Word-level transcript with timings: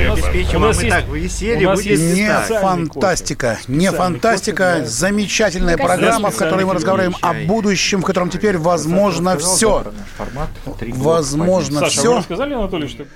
Обеспечим 0.00 0.60
вам 0.60 0.70
и 0.72 0.90
так 0.90 1.08
веселье, 1.08 1.74
будет 1.74 1.98
не 1.98 2.30
фантастика, 2.60 3.58
не 3.68 3.90
фантастика, 3.90 4.82
замечательная 4.84 5.76
программа, 5.76 6.30
в 6.30 6.36
которой 6.36 6.64
мы 6.64 6.74
разговариваем 6.74 7.16
о 7.20 7.32
будущем, 7.46 8.02
в 8.02 8.04
котором 8.04 8.30
теперь 8.30 8.58
возможно 8.58 9.36
все. 9.38 9.84
Возможно 10.80 11.86
все. 11.86 12.18
рассказали, 12.18 12.54
Анатолий, 12.54 12.88
что... 12.88 13.06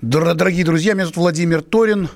Дорогие 0.00 0.64
друзья, 0.64 0.94
меня 0.94 1.04
зовут 1.04 1.16
Владимир 1.16 1.62
Торин. 1.62 2.08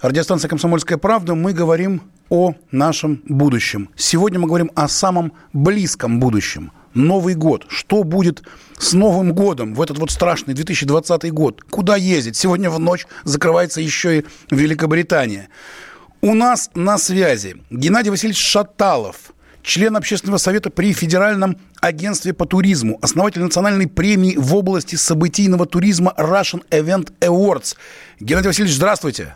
Радиостанция 0.00 0.48
«Комсомольская 0.48 0.98
правда». 0.98 1.34
Мы 1.34 1.52
говорим 1.52 2.02
о 2.28 2.54
нашем 2.72 3.22
будущем. 3.26 3.88
Сегодня 3.94 4.38
мы 4.38 4.48
говорим 4.48 4.70
о 4.74 4.88
самом 4.88 5.32
близком 5.52 6.18
будущем. 6.18 6.72
Новый 6.94 7.34
год. 7.34 7.66
Что 7.68 8.04
будет 8.04 8.42
с 8.78 8.92
Новым 8.92 9.32
годом 9.32 9.74
в 9.74 9.82
этот 9.82 9.98
вот 9.98 10.10
страшный 10.10 10.54
2020 10.54 11.32
год? 11.32 11.62
Куда 11.70 11.96
ездить? 11.96 12.36
Сегодня 12.36 12.70
в 12.70 12.78
ночь 12.78 13.06
закрывается 13.24 13.80
еще 13.80 14.20
и 14.20 14.24
Великобритания. 14.50 15.48
У 16.20 16.34
нас 16.34 16.70
на 16.74 16.98
связи 16.98 17.56
Геннадий 17.70 18.10
Васильевич 18.10 18.40
Шаталов, 18.40 19.32
член 19.62 19.96
общественного 19.96 20.38
совета 20.38 20.70
при 20.70 20.92
Федеральном 20.92 21.56
агентстве 21.80 22.32
по 22.32 22.46
туризму, 22.46 22.98
основатель 23.02 23.42
национальной 23.42 23.88
премии 23.88 24.36
в 24.36 24.54
области 24.54 24.96
событийного 24.96 25.66
туризма 25.66 26.14
Russian 26.16 26.62
Event 26.70 27.12
Awards. 27.20 27.76
Геннадий 28.20 28.48
Васильевич, 28.48 28.76
здравствуйте. 28.76 29.34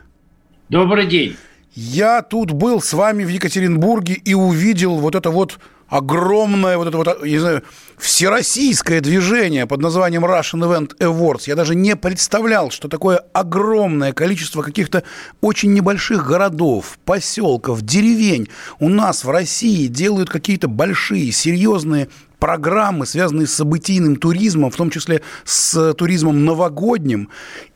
Добрый 0.69 1.07
день. 1.07 1.37
Я 1.75 2.23
тут 2.23 2.53
был 2.53 2.81
с 2.81 2.93
вами 2.93 3.25
в 3.25 3.29
Екатеринбурге 3.29 4.15
и 4.15 4.33
увидел 4.35 4.97
вот 4.97 5.15
это 5.15 5.31
вот 5.31 5.59
огромное 5.89 6.77
вот 6.79 6.89
это 6.89 6.97
вот, 6.97 7.25
не 7.25 7.39
знаю, 7.39 7.63
всероссийское 7.99 9.01
движение 9.01 9.67
под 9.67 9.81
названием 9.81 10.25
Russian 10.25 10.61
Event 10.61 10.97
Awards. 10.99 11.45
Я 11.47 11.55
даже 11.55 11.75
не 11.75 11.97
представлял, 11.97 12.71
что 12.71 12.89
такое 12.89 13.23
огромное 13.33 14.13
количество 14.13 14.63
каких-то 14.63 15.03
очень 15.41 15.73
небольших 15.73 16.27
городов, 16.27 16.99
поселков, 17.05 17.83
деревень 17.83 18.49
у 18.81 18.89
нас 18.89 19.25
в 19.25 19.31
России 19.31 19.87
делают 19.87 20.29
какие-то 20.29 20.69
большие, 20.69 21.33
серьезные 21.33 22.09
программы, 22.39 23.07
связанные 23.07 23.47
с 23.47 23.55
событийным 23.55 24.17
туризмом, 24.17 24.71
в 24.71 24.77
том 24.77 24.91
числе 24.91 25.23
с 25.45 25.95
туризмом 25.95 26.45
новогодним. 26.45 27.31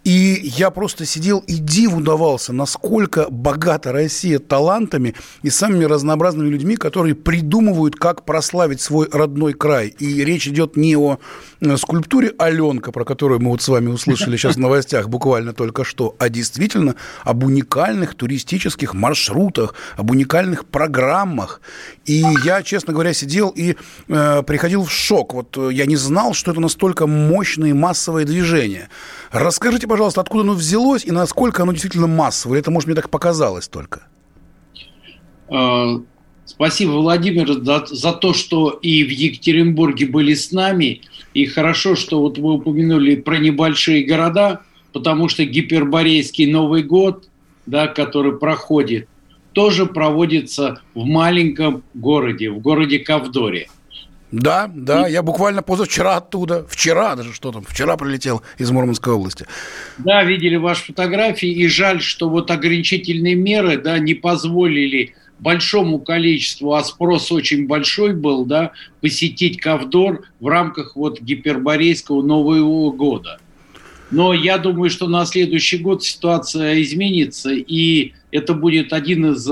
И 0.05 0.41
я 0.43 0.71
просто 0.71 1.05
сидел 1.05 1.41
и 1.47 1.57
диву 1.57 2.01
давался, 2.01 2.55
насколько 2.55 3.27
богата 3.29 3.93
Россия 3.93 4.39
талантами 4.39 5.15
и 5.43 5.51
самыми 5.51 5.85
разнообразными 5.85 6.49
людьми, 6.49 6.77
которые 6.77 7.15
придумывают, 7.15 7.97
как 7.97 8.25
прославить 8.25 8.81
свой 8.81 9.09
родной 9.13 9.53
край. 9.53 9.89
И 9.89 10.25
речь 10.25 10.49
идет 10.49 10.77
не 10.77 10.97
о 10.97 11.19
э, 11.61 11.77
скульптуре 11.77 12.33
Аленка, 12.39 12.93
про 12.93 13.05
которую 13.05 13.41
мы 13.41 13.51
вот 13.51 13.61
с 13.61 13.69
вами 13.69 13.89
услышали 13.89 14.39
сейчас 14.39 14.57
в 14.57 14.59
новостях 14.61 15.11
буквально 15.11 15.53
только 15.53 15.85
что, 15.85 16.17
а 16.19 16.31
действительно 16.31 16.95
об 17.23 17.45
уникальных 17.45 18.15
туристических 18.15 18.95
маршрутах, 18.95 19.75
об 19.99 20.11
уникальных 20.11 20.65
программах. 20.65 21.61
И 22.07 22.25
я, 22.45 22.63
честно 22.63 22.95
говоря, 22.95 23.13
сидел 23.13 23.51
и 23.51 23.77
э, 24.09 24.43
приходил 24.45 24.85
в 24.85 24.91
шок. 24.91 25.35
Вот 25.35 25.59
э, 25.59 25.71
я 25.73 25.85
не 25.85 25.97
знал, 25.97 26.33
что 26.33 26.53
это 26.53 26.61
настолько 26.61 27.07
мощное 27.07 27.71
и 27.71 27.75
массовое 27.75 28.25
движение. 28.25 28.89
Расскажите, 29.31 29.87
пожалуйста, 29.87 30.00
откуда 30.07 30.43
оно 30.43 30.55
взялось 30.55 31.05
и 31.05 31.11
насколько 31.11 31.63
оно 31.63 31.73
действительно 31.73 32.07
массовое? 32.07 32.59
Это, 32.59 32.71
может, 32.71 32.87
мне 32.87 32.97
так 32.97 33.11
показалось 33.11 33.69
только? 33.69 34.03
А, 35.49 36.01
спасибо, 36.45 36.93
Владимир, 36.93 37.53
за, 37.63 37.87
за 37.87 38.13
то, 38.13 38.33
что 38.33 38.71
и 38.71 39.03
в 39.05 39.11
Екатеринбурге 39.11 40.07
были 40.07 40.35
с 40.35 40.53
нами. 40.53 41.03
И 41.35 41.47
хорошо, 41.47 41.97
что 41.97 42.21
вот 42.21 42.39
вы 42.39 42.55
упомянули 42.55 43.17
про 43.17 43.39
небольшие 43.39 44.05
города, 44.05 44.63
потому 44.93 45.29
что 45.29 45.45
гиперборейский 45.45 46.51
Новый 46.51 46.83
год, 46.83 47.29
да, 47.67 47.87
который 47.87 48.39
проходит, 48.39 49.09
тоже 49.53 49.87
проводится 49.87 50.81
в 50.95 51.05
маленьком 51.05 51.83
городе, 51.95 52.51
в 52.51 52.59
городе 52.59 52.99
Кавдоре– 52.99 53.69
да, 54.33 54.71
да, 54.73 55.09
я 55.09 55.23
буквально 55.23 55.63
позавчера 55.63 56.17
оттуда, 56.17 56.65
вчера 56.69 57.17
даже 57.17 57.33
что 57.33 57.51
там, 57.51 57.65
вчера 57.67 57.97
прилетел 57.97 58.43
из 58.59 58.71
Мурманской 58.71 59.13
области. 59.13 59.47
Да, 59.99 60.23
видели 60.23 60.57
ваши 60.57 60.87
фотографии, 60.87 61.49
и 61.49 61.67
жаль, 61.67 62.01
что 62.01 62.29
вот 62.29 62.51
ограничительные 62.51 63.35
меры, 63.35 63.79
да, 63.79 63.99
не 63.99 64.15
позволили 64.15 65.15
большому 65.41 65.99
количеству, 65.99 66.75
а 66.75 66.85
спрос 66.85 67.33
очень 67.33 67.67
большой 67.67 68.15
был, 68.15 68.45
да, 68.45 68.73
посетить 69.01 69.61
Ковдор 69.61 70.25
в 70.39 70.47
рамках 70.47 70.95
вот 70.97 71.21
гиперборейского 71.21 72.23
Нового 72.23 72.93
года. 72.93 73.41
Но 74.11 74.35
я 74.35 74.59
думаю, 74.59 74.91
что 74.91 75.09
на 75.09 75.25
следующий 75.25 75.79
год 75.79 76.05
ситуация 76.05 76.83
изменится, 76.83 77.51
и 77.51 78.13
это 78.31 78.55
будет 78.55 78.93
один 78.93 79.33
из 79.33 79.49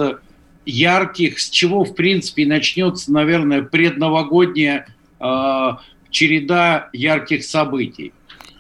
ярких, 0.69 1.41
с 1.41 1.49
чего, 1.49 1.85
в 1.85 1.95
принципе, 1.95 2.47
начнется, 2.47 3.11
наверное, 3.11 3.63
предновогодняя 3.63 4.87
э, 5.19 5.71
череда 6.11 6.91
ярких 6.93 7.45
событий. 7.45 8.13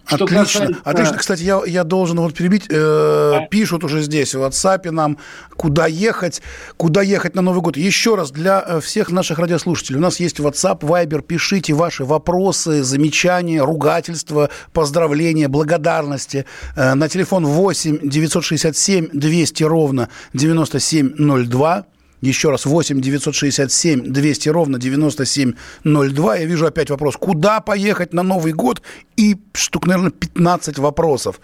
Что 0.08 0.24
Отлично. 0.24 0.44
Касается... 0.44 0.80
Отлично. 0.84 1.18
Кстати, 1.18 1.42
я, 1.42 1.60
я 1.66 1.84
должен 1.84 2.18
вот 2.18 2.32
перебить. 2.32 2.64
Э, 2.70 3.40
да. 3.40 3.46
Пишут 3.50 3.84
уже 3.84 4.00
здесь 4.00 4.34
в 4.34 4.42
WhatsApp 4.42 4.90
нам, 4.90 5.18
куда 5.54 5.86
ехать, 5.86 6.40
куда 6.78 7.02
ехать 7.02 7.34
на 7.34 7.42
Новый 7.42 7.60
год. 7.60 7.76
Еще 7.76 8.14
раз 8.14 8.30
для 8.30 8.64
э, 8.66 8.80
всех 8.80 9.10
наших 9.10 9.38
радиослушателей. 9.38 9.98
У 9.98 10.00
нас 10.00 10.18
есть 10.18 10.40
WhatsApp, 10.40 10.80
Viber. 10.80 11.20
Пишите 11.20 11.74
ваши 11.74 12.06
вопросы, 12.06 12.82
замечания, 12.82 13.62
ругательства, 13.62 14.48
поздравления, 14.72 15.48
благодарности 15.48 16.46
э, 16.74 16.94
на 16.94 17.10
телефон 17.10 17.44
8 17.44 18.08
967 18.08 19.08
200 19.12 19.62
ровно 19.64 20.08
9702. 20.32 21.84
Еще 22.20 22.50
раз, 22.50 22.66
8 22.66 23.00
967 23.00 24.12
200 24.12 24.48
ровно 24.48 24.78
9702. 24.78 26.36
Я 26.36 26.44
вижу 26.44 26.66
опять 26.66 26.90
вопрос, 26.90 27.16
куда 27.16 27.60
поехать 27.60 28.12
на 28.12 28.22
Новый 28.22 28.52
год? 28.52 28.82
И 29.16 29.36
штук, 29.52 29.86
наверное, 29.86 30.10
15 30.10 30.78
вопросов. 30.78 31.40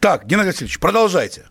Так, 0.00 0.26
Геннадий 0.26 0.50
Васильевич, 0.50 0.78
продолжайте. 0.78 1.44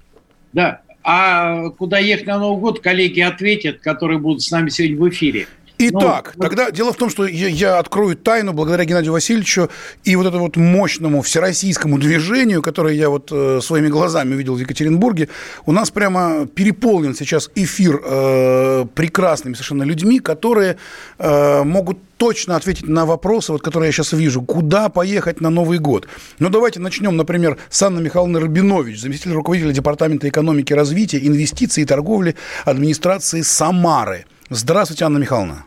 Да, 0.54 0.82
а 1.04 1.70
куда 1.72 1.98
ехать 1.98 2.28
на 2.28 2.38
Новый 2.38 2.62
год, 2.62 2.80
коллеги 2.80 3.22
ответят, 3.22 3.80
которые 3.80 4.20
будут 4.20 4.44
с 4.44 4.52
нами 4.52 4.70
сегодня 4.70 4.98
в 4.98 5.10
эфире. 5.10 5.48
Итак, 5.90 6.34
ну, 6.36 6.44
тогда 6.44 6.72
дело 6.72 6.94
в 6.94 6.98
том, 6.98 7.10
что 7.10 7.26
я, 7.26 7.48
я 7.48 7.80
открою 7.80 8.16
тайну 8.16 8.54
благодаря 8.54 8.86
Геннадию 8.86 9.14
Васильевичу 9.14 9.70
и 10.04 10.16
вот 10.16 10.26
этому 10.26 10.46
вот 10.46 10.58
мощному 10.58 11.22
всероссийскому 11.22 11.98
движению, 11.98 12.62
которое 12.62 12.96
я 12.96 13.10
вот 13.10 13.30
э, 13.32 13.60
своими 13.62 13.88
глазами 13.88 14.34
увидел 14.34 14.56
в 14.56 14.60
Екатеринбурге. 14.60 15.30
У 15.66 15.72
нас 15.72 15.92
прямо 15.92 16.46
переполнен 16.48 17.16
сейчас 17.16 17.50
эфир 17.56 18.02
э, 18.04 18.86
прекрасными 18.94 19.54
совершенно 19.54 19.84
людьми, 19.84 20.20
которые 20.20 20.78
э, 21.20 21.64
могут 21.64 21.98
точно 22.18 22.56
ответить 22.56 22.88
на 22.88 23.06
вопросы, 23.06 23.52
вот, 23.52 23.62
которые 23.62 23.90
я 23.90 23.92
сейчас 23.92 24.14
вижу. 24.14 24.42
Куда 24.42 24.90
поехать 24.90 25.42
на 25.42 25.50
Новый 25.50 25.80
год? 25.80 26.08
Ну, 26.40 26.50
давайте 26.50 26.80
начнем, 26.80 27.18
например, 27.18 27.58
с 27.70 27.82
Анны 27.84 28.02
Михайловны 28.02 28.40
Рабинович, 28.40 29.02
заместитель 29.02 29.34
руководителя 29.34 29.74
Департамента 29.74 30.30
экономики 30.30 30.72
развития, 30.72 31.20
инвестиций 31.28 31.84
и 31.84 31.86
торговли 31.86 32.36
администрации 32.64 33.42
Самары. 33.42 34.26
Здравствуйте, 34.50 35.06
Анна 35.06 35.18
Михайловна. 35.18 35.66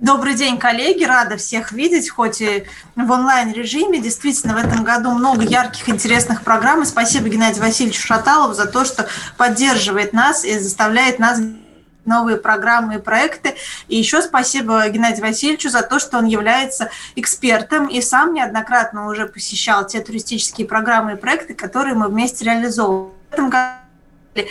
Добрый 0.00 0.34
день, 0.34 0.58
коллеги. 0.58 1.02
Рада 1.02 1.36
всех 1.36 1.72
видеть, 1.72 2.08
хоть 2.08 2.40
и 2.40 2.64
в 2.94 3.10
онлайн-режиме. 3.10 3.98
Действительно, 3.98 4.54
в 4.54 4.58
этом 4.58 4.84
году 4.84 5.10
много 5.10 5.42
ярких, 5.42 5.88
интересных 5.88 6.44
программ. 6.44 6.82
И 6.82 6.84
спасибо 6.84 7.28
Геннадию 7.28 7.64
Васильевичу 7.64 8.06
Шаталову 8.06 8.54
за 8.54 8.66
то, 8.66 8.84
что 8.84 9.08
поддерживает 9.36 10.12
нас 10.12 10.44
и 10.44 10.56
заставляет 10.56 11.18
нас 11.18 11.40
новые 12.04 12.36
программы 12.36 12.94
и 12.94 12.98
проекты. 12.98 13.56
И 13.88 13.96
еще 13.96 14.22
спасибо 14.22 14.88
Геннадию 14.88 15.26
Васильевичу 15.26 15.68
за 15.68 15.82
то, 15.82 15.98
что 15.98 16.18
он 16.18 16.26
является 16.26 16.90
экспертом 17.16 17.88
и 17.88 18.00
сам 18.00 18.34
неоднократно 18.34 19.08
уже 19.08 19.26
посещал 19.26 19.84
те 19.84 20.00
туристические 20.00 20.68
программы 20.68 21.14
и 21.14 21.16
проекты, 21.16 21.54
которые 21.54 21.96
мы 21.96 22.06
вместе 22.06 22.44
реализовывали. 22.44 23.12
В 23.30 23.32
этом 23.32 23.50
году 23.50 24.48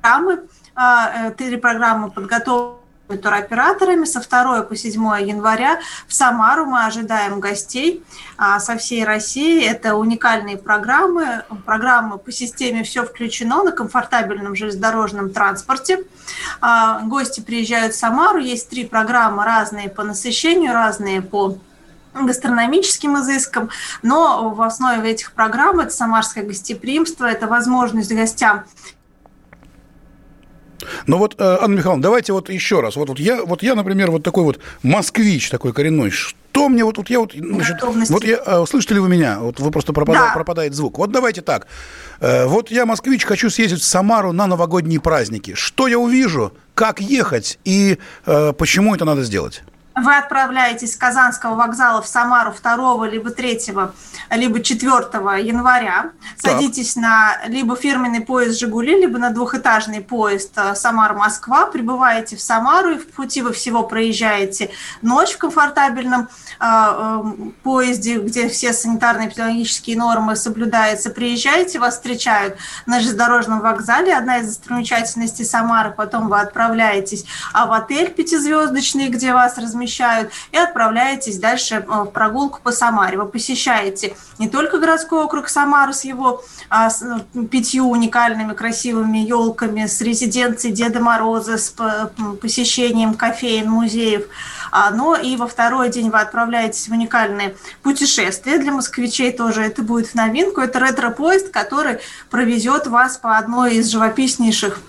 программы, 0.00 0.42
а, 0.74 1.28
э, 1.28 1.30
три 1.32 1.58
программы 1.58 2.10
подготовлены 2.10 2.83
туроператорами. 3.08 4.04
Со 4.04 4.20
2 4.20 4.62
по 4.62 4.76
7 4.76 4.92
января 5.20 5.80
в 6.08 6.14
Самару 6.14 6.66
мы 6.66 6.84
ожидаем 6.84 7.40
гостей 7.40 8.02
а, 8.36 8.60
со 8.60 8.76
всей 8.76 9.04
России. 9.04 9.64
Это 9.64 9.96
уникальные 9.96 10.56
программы, 10.56 11.44
программы 11.64 12.18
по 12.18 12.32
системе 12.32 12.82
«Все 12.82 13.04
включено» 13.04 13.62
на 13.62 13.72
комфортабельном 13.72 14.54
железнодорожном 14.54 15.30
транспорте. 15.30 16.04
А, 16.60 17.00
гости 17.00 17.40
приезжают 17.40 17.94
в 17.94 17.98
Самару, 17.98 18.38
есть 18.38 18.68
три 18.70 18.86
программы, 18.86 19.44
разные 19.44 19.88
по 19.88 20.02
насыщению, 20.02 20.72
разные 20.72 21.20
по 21.22 21.58
гастрономическим 22.14 23.18
изыскам, 23.18 23.70
но 24.02 24.50
в 24.50 24.62
основе 24.62 25.10
этих 25.10 25.32
программ 25.32 25.80
это 25.80 25.90
самарское 25.90 26.44
гостеприимство, 26.44 27.26
это 27.26 27.48
возможность 27.48 28.14
гостям 28.14 28.64
ну 31.06 31.18
вот, 31.18 31.34
э, 31.38 31.58
Анна 31.60 31.76
Михайловна, 31.76 32.02
давайте 32.02 32.32
вот 32.32 32.48
еще 32.48 32.80
раз. 32.80 32.96
Вот, 32.96 33.08
вот, 33.08 33.18
я, 33.18 33.44
вот 33.44 33.62
я, 33.62 33.74
например, 33.74 34.10
вот 34.10 34.22
такой 34.22 34.44
вот 34.44 34.58
москвич 34.82 35.50
такой 35.50 35.72
коренной. 35.72 36.10
Что 36.10 36.68
мне 36.68 36.84
вот, 36.84 36.98
вот 36.98 37.10
я 37.10 37.20
вот, 37.20 37.32
значит, 37.34 37.82
вот 37.82 38.24
я, 38.24 38.38
э, 38.44 38.64
слышите 38.68 38.94
ли 38.94 39.00
вы 39.00 39.08
меня? 39.08 39.38
Вот 39.40 39.60
вы 39.60 39.70
просто 39.70 39.92
пропадает, 39.92 40.28
да. 40.28 40.34
пропадает 40.34 40.74
звук. 40.74 40.98
Вот 40.98 41.12
давайте 41.12 41.42
так. 41.42 41.66
Э, 42.20 42.46
вот 42.46 42.70
я 42.70 42.86
москвич, 42.86 43.24
хочу 43.24 43.50
съездить 43.50 43.80
в 43.80 43.84
Самару 43.84 44.32
на 44.32 44.46
новогодние 44.46 45.00
праздники. 45.00 45.54
Что 45.54 45.86
я 45.86 45.98
увижу? 45.98 46.52
Как 46.74 47.00
ехать? 47.00 47.58
И 47.64 47.98
почему 48.24 48.94
это 48.96 49.04
надо 49.04 49.22
сделать? 49.22 49.62
Вы 49.96 50.16
отправляетесь 50.16 50.94
с 50.94 50.96
Казанского 50.96 51.54
вокзала 51.54 52.02
в 52.02 52.06
Самару 52.08 52.52
2 52.52 53.06
либо 53.06 53.30
3 53.30 53.60
либо 54.30 54.60
4 54.60 54.90
января, 55.40 56.10
садитесь 56.36 56.96
на 56.96 57.38
либо 57.46 57.76
фирменный 57.76 58.20
поезд 58.20 58.58
«Жигули», 58.58 59.00
либо 59.00 59.18
на 59.18 59.30
двухэтажный 59.30 60.00
поезд 60.00 60.52
э, 60.56 60.74
«Самар-Москва», 60.74 61.66
прибываете 61.66 62.36
в 62.36 62.40
Самару, 62.40 62.90
и 62.90 62.98
в 62.98 63.08
пути 63.12 63.42
вы 63.42 63.52
всего 63.52 63.84
проезжаете. 63.84 64.70
Ночь 65.02 65.32
в 65.32 65.38
комфортабельном 65.38 66.28
э, 66.58 66.64
э, 66.64 67.22
поезде, 67.62 68.18
где 68.18 68.48
все 68.48 68.72
санитарные 68.72 69.28
эпидемиологические 69.28 69.96
нормы 69.96 70.36
соблюдаются, 70.36 71.10
приезжаете, 71.10 71.78
вас 71.78 71.94
встречают 71.94 72.56
на 72.86 73.00
железнодорожном 73.00 73.60
вокзале, 73.60 74.14
одна 74.14 74.38
из 74.38 74.48
достопримечательностей 74.48 75.44
Самары, 75.44 75.92
потом 75.92 76.28
вы 76.28 76.40
отправляетесь 76.40 77.24
а 77.52 77.66
в 77.66 77.72
отель 77.72 78.10
пятизвездочный, 78.10 79.08
где 79.08 79.32
вас 79.32 79.58
размещают 79.58 79.83
размещают, 79.84 80.32
и 80.52 80.56
отправляетесь 80.56 81.38
дальше 81.38 81.76
э, 81.76 81.80
в 81.80 82.06
прогулку 82.06 82.60
по 82.62 82.72
Самаре. 82.72 83.18
Вы 83.18 83.26
посещаете 83.26 84.16
не 84.38 84.48
только 84.48 84.78
городской 84.78 85.22
округ 85.22 85.48
Самары 85.48 85.92
с 85.92 86.04
его 86.04 86.42
а, 86.68 86.90
с, 86.90 87.02
ну, 87.34 87.46
пятью 87.46 87.88
уникальными 87.88 88.54
красивыми 88.54 89.18
елками, 89.18 89.86
с 89.86 90.00
резиденцией 90.00 90.74
Деда 90.74 91.00
Мороза, 91.00 91.58
с 91.58 91.74
посещением 92.40 93.14
кофеин, 93.14 93.70
музеев, 93.70 94.26
а, 94.70 94.90
но 94.90 95.16
и 95.16 95.36
во 95.36 95.46
второй 95.46 95.90
день 95.90 96.10
вы 96.10 96.20
отправляетесь 96.20 96.88
в 96.88 96.92
уникальное 96.92 97.54
путешествие. 97.82 98.58
Для 98.58 98.72
москвичей 98.72 99.32
тоже 99.32 99.62
это 99.62 99.82
будет 99.82 100.08
в 100.08 100.14
новинку. 100.14 100.60
Это 100.60 100.78
ретро-поезд, 100.78 101.50
который 101.50 101.98
провезет 102.30 102.86
вас 102.86 103.16
по 103.16 103.36
одной 103.36 103.76
из 103.76 103.88
живописнейших 103.90 104.80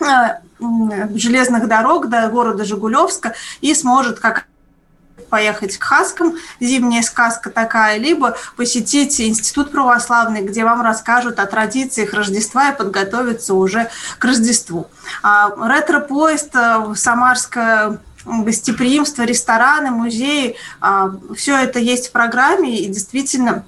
э, 0.00 0.04
железных 1.14 1.68
дорог 1.68 2.08
до 2.08 2.28
города 2.28 2.64
Жигулевска 2.64 3.34
и 3.60 3.74
сможет 3.74 4.20
как 4.20 4.46
поехать 5.30 5.78
к 5.78 5.84
Хаскам, 5.84 6.34
зимняя 6.58 7.02
сказка 7.02 7.50
такая, 7.50 7.96
либо 7.96 8.36
посетить 8.56 9.20
Институт 9.20 9.70
православный, 9.70 10.42
где 10.42 10.64
вам 10.64 10.82
расскажут 10.82 11.38
о 11.38 11.46
традициях 11.46 12.12
Рождества 12.12 12.70
и 12.70 12.76
подготовиться 12.76 13.54
уже 13.54 13.88
к 14.18 14.24
Рождеству. 14.24 14.88
А, 15.22 15.52
ретро-поезд, 15.68 16.50
э, 16.54 16.94
Самарское 16.96 17.98
гостеприимство, 18.24 19.22
рестораны, 19.22 19.90
музеи, 19.90 20.56
а, 20.80 21.12
все 21.34 21.56
это 21.56 21.78
есть 21.78 22.08
в 22.08 22.12
программе, 22.12 22.78
и 22.78 22.86
действительно 22.86 23.64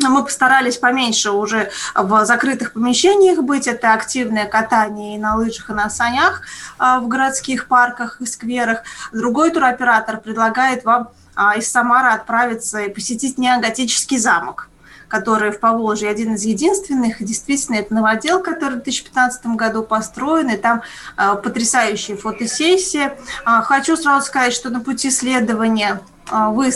мы 0.00 0.22
постарались 0.22 0.76
поменьше 0.76 1.30
уже 1.30 1.70
в 1.94 2.24
закрытых 2.24 2.72
помещениях 2.72 3.40
быть. 3.40 3.66
Это 3.66 3.92
активное 3.94 4.46
катание 4.46 5.16
и 5.16 5.18
на 5.18 5.36
лыжах, 5.36 5.70
и 5.70 5.72
на 5.72 5.90
санях 5.90 6.42
а, 6.78 7.00
в 7.00 7.08
городских 7.08 7.66
парках 7.66 8.20
и 8.20 8.26
скверах. 8.26 8.82
Другой 9.12 9.50
туроператор 9.50 10.20
предлагает 10.20 10.84
вам 10.84 11.08
а, 11.34 11.56
из 11.56 11.70
Самары 11.70 12.10
отправиться 12.10 12.80
и 12.80 12.92
посетить 12.92 13.38
неоготический 13.38 14.18
замок 14.18 14.68
который 15.08 15.50
в 15.50 15.58
Поволжье 15.58 16.10
один 16.10 16.34
из 16.34 16.44
единственных. 16.44 17.22
Действительно, 17.24 17.76
это 17.76 17.94
новодел, 17.94 18.42
который 18.42 18.74
в 18.74 18.82
2015 18.82 19.46
году 19.46 19.82
построен, 19.82 20.50
и 20.50 20.56
там 20.58 20.82
э, 21.16 21.34
потрясающая 21.42 22.14
фотосессия. 22.14 23.16
Э, 23.46 23.62
хочу 23.62 23.96
сразу 23.96 24.26
сказать, 24.26 24.52
что 24.52 24.68
на 24.68 24.80
пути 24.80 25.10
следования 25.10 26.02
э, 26.30 26.48
вы 26.50 26.70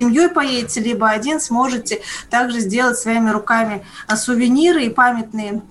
семьей 0.00 0.28
поедете, 0.28 0.80
либо 0.80 1.08
один 1.08 1.40
сможете 1.40 2.02
также 2.30 2.60
сделать 2.60 2.98
своими 2.98 3.30
руками 3.30 3.84
а, 4.06 4.16
сувениры 4.16 4.84
и 4.84 4.90
памятные 4.90 5.62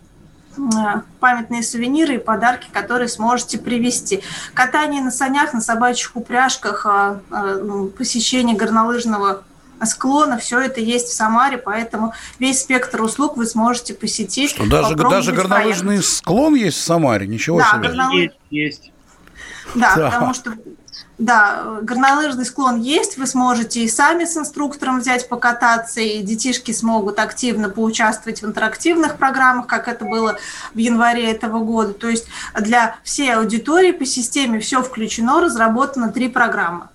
а, 0.76 1.02
памятные 1.20 1.64
сувениры 1.64 2.16
и 2.16 2.20
подарки, 2.20 2.68
которые 2.72 3.08
сможете 3.08 3.58
привезти. 3.58 4.22
Катание 4.54 5.02
на 5.02 5.12
санях, 5.12 5.54
на 5.54 5.62
собачьих 5.62 6.16
упряжках, 6.16 6.86
а, 6.86 7.22
ну, 7.30 7.88
посещение 7.88 8.56
горнолыжного 8.56 9.44
склона, 9.86 10.38
все 10.38 10.60
это 10.60 10.80
есть 10.80 11.08
в 11.08 11.14
Самаре, 11.14 11.58
поэтому 11.58 12.14
весь 12.40 12.62
спектр 12.62 13.02
услуг 13.02 13.36
вы 13.36 13.46
сможете 13.46 13.94
посетить. 13.94 14.52
Что, 14.52 14.70
даже, 14.70 14.96
даже 14.96 15.32
горнолыжный 15.34 16.02
склон 16.02 16.56
есть 16.56 16.78
в 16.78 16.84
Самаре? 16.84 17.28
Ничего 17.28 17.60
да, 17.60 17.72
себе. 17.72 17.88
Горнолы... 17.90 18.16
Есть, 18.16 18.36
есть. 18.50 18.92
Да, 19.76 19.96
да, 19.96 20.12
потому 20.12 20.34
что 20.34 20.54
да, 21.24 21.80
горнолыжный 21.82 22.46
склон 22.46 22.82
есть, 22.82 23.18
вы 23.18 23.28
сможете 23.28 23.82
и 23.82 23.88
сами 23.88 24.26
с 24.26 24.36
инструктором 24.36 25.00
взять 25.00 25.30
покататься, 25.30 26.02
и 26.02 26.22
детишки 26.22 26.74
смогут 26.74 27.18
активно 27.18 27.70
поучаствовать 27.70 28.42
в 28.42 28.46
интерактивных 28.46 29.16
программах, 29.16 29.68
как 29.68 29.88
это 29.88 30.04
было 30.04 30.38
в 30.74 30.78
январе 30.78 31.32
этого 31.32 31.60
года. 31.60 31.94
То 31.94 32.10
есть 32.10 32.26
для 32.60 32.98
всей 33.04 33.34
аудитории 33.34 33.92
по 33.92 34.06
системе 34.06 34.60
все 34.60 34.84
включено, 34.84 35.40
разработано 35.40 36.12
три 36.12 36.28
программы. 36.28 36.90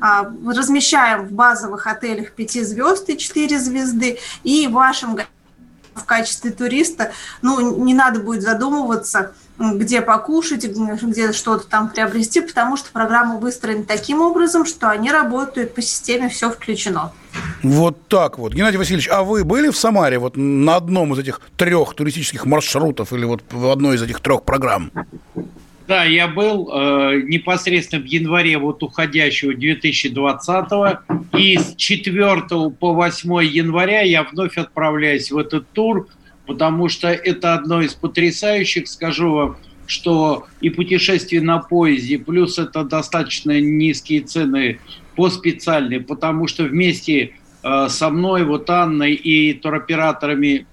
А, 0.00 0.30
размещаем 0.46 1.28
в 1.28 1.32
базовых 1.32 1.86
отелях 1.86 2.32
5 2.32 2.66
звезд 2.66 3.08
и 3.08 3.16
4 3.16 3.58
звезды, 3.58 4.18
и 4.42 4.66
вашим 4.68 5.16
в 5.94 6.04
качестве 6.04 6.50
туриста, 6.50 7.12
ну, 7.42 7.84
не 7.84 7.94
надо 7.94 8.20
будет 8.20 8.42
задумываться, 8.42 9.32
где 9.58 10.00
покушать, 10.00 10.64
где 10.64 11.32
что-то 11.32 11.66
там 11.66 11.88
приобрести, 11.90 12.40
потому 12.40 12.76
что 12.76 12.90
программа 12.90 13.36
выстроена 13.36 13.84
таким 13.84 14.20
образом, 14.20 14.64
что 14.64 14.90
они 14.90 15.10
работают 15.10 15.74
по 15.74 15.82
системе 15.82 16.28
«все 16.28 16.50
включено». 16.50 17.12
Вот 17.62 18.08
так 18.08 18.38
вот. 18.38 18.52
Геннадий 18.52 18.78
Васильевич, 18.78 19.08
а 19.08 19.22
вы 19.22 19.44
были 19.44 19.70
в 19.70 19.76
Самаре 19.76 20.18
вот 20.18 20.36
на 20.36 20.76
одном 20.76 21.14
из 21.14 21.20
этих 21.20 21.40
трех 21.56 21.94
туристических 21.94 22.44
маршрутов 22.44 23.12
или 23.12 23.24
вот 23.24 23.42
в 23.50 23.70
одной 23.70 23.96
из 23.96 24.02
этих 24.02 24.20
трех 24.20 24.42
программ? 24.42 24.90
Да, 25.92 26.04
я 26.04 26.26
был 26.26 26.70
э, 26.72 27.20
непосредственно 27.24 28.02
в 28.02 28.06
январе 28.06 28.56
вот 28.56 28.82
уходящего 28.82 29.52
2020 29.52 30.72
и 31.36 31.58
с 31.58 31.76
4 31.76 32.42
по 32.80 32.94
8 32.94 33.44
января 33.44 34.00
я 34.00 34.22
вновь 34.22 34.56
отправляюсь 34.56 35.30
в 35.30 35.36
этот 35.36 35.68
тур– 35.72 36.08
потому 36.46 36.88
что 36.88 37.08
это 37.08 37.54
одно 37.54 37.82
из 37.82 37.94
потрясающих, 37.94 38.88
скажу 38.88 39.32
вам, 39.32 39.56
что 39.86 40.46
и 40.60 40.70
путешествие 40.70 41.40
на 41.40 41.58
поезде, 41.58 42.18
плюс 42.18 42.58
это 42.58 42.84
достаточно 42.84 43.60
низкие 43.60 44.22
цены 44.22 44.78
по 45.16 45.28
специальной, 45.28 46.00
потому 46.00 46.46
что 46.46 46.64
вместе 46.64 47.34
э, 47.62 47.86
со 47.88 48.10
мной, 48.10 48.44
вот 48.44 48.68
Анной 48.70 49.14
и 49.14 49.54
туроператорами 49.54 50.66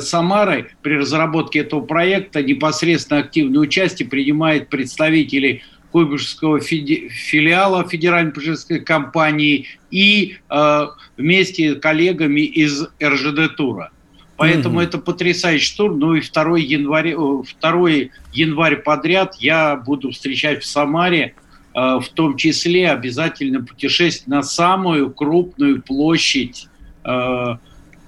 Самары 0.00 0.70
при 0.82 0.94
разработке 0.94 1.60
этого 1.60 1.80
проекта 1.80 2.42
непосредственно 2.42 3.20
активное 3.20 3.60
участие 3.60 4.08
принимают 4.08 4.68
представители 4.68 5.62
Куйбышевского 5.92 6.60
филиала 6.60 7.88
Федеральной 7.88 8.32
пассажирской 8.32 8.80
компании 8.80 9.66
и 9.90 10.36
э, 10.48 10.86
вместе 11.16 11.74
с 11.74 11.80
коллегами 11.80 12.42
из 12.42 12.86
РЖД 13.02 13.56
Тура. 13.56 13.90
Поэтому 14.36 14.80
mm-hmm. 14.80 14.84
это 14.84 14.98
потрясающий 14.98 15.76
тур. 15.76 15.94
Ну 15.94 16.14
и 16.14 16.22
2 16.22 16.58
января, 16.58 17.14
2 17.14 17.90
январь 18.32 18.76
подряд 18.76 19.36
я 19.38 19.76
буду 19.76 20.12
встречать 20.12 20.62
в 20.62 20.66
Самаре, 20.66 21.34
э, 21.74 21.78
в 21.78 22.08
том 22.14 22.38
числе 22.38 22.90
обязательно 22.90 23.62
путешествовать 23.62 24.28
на 24.28 24.42
самую 24.42 25.12
крупную 25.12 25.82
площадь 25.82 26.68
э, 27.04 27.10
э, 27.10 27.56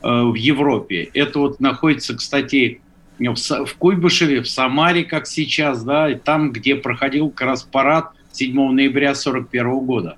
в 0.03 0.35
Европе. 0.35 1.09
Это 1.15 1.39
вот 1.39 1.61
находится, 1.61 2.15
кстати, 2.15 2.81
в 3.19 3.75
Куйбышеве, 3.79 4.43
в 4.43 4.49
Самаре, 4.49 5.05
как 5.05 5.27
сейчас, 5.27 5.85
да, 5.85 6.11
и 6.11 6.17
там, 6.17 6.53
где 6.53 6.75
проходил 6.75 7.31
как 7.31 7.49
раз 7.49 7.63
парад 7.63 8.11
7 8.33 8.55
ноября 8.55 9.11
1941 9.11 9.79
года. 9.87 10.17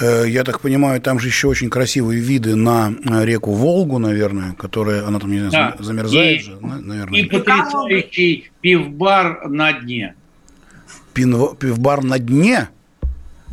Э, 0.00 0.24
я 0.26 0.44
так 0.44 0.60
понимаю, 0.60 1.00
там 1.00 1.18
же 1.18 1.28
еще 1.28 1.48
очень 1.48 1.70
красивые 1.70 2.20
виды 2.20 2.56
на 2.56 2.92
э, 2.92 3.24
реку 3.24 3.52
Волгу, 3.52 3.98
наверное, 3.98 4.54
которая, 4.54 5.06
она 5.06 5.20
там, 5.20 5.30
не 5.30 5.48
знаю, 5.48 5.74
да. 5.78 5.84
замерзает 5.84 6.40
и, 6.40 6.44
же, 6.44 6.58
наверное. 6.60 7.20
И 7.20 7.24
потрясающий 7.24 8.50
пивбар 8.60 9.48
на 9.48 9.72
дне. 9.72 10.14
пивбар 11.14 12.02
на 12.02 12.18
дне? 12.18 12.68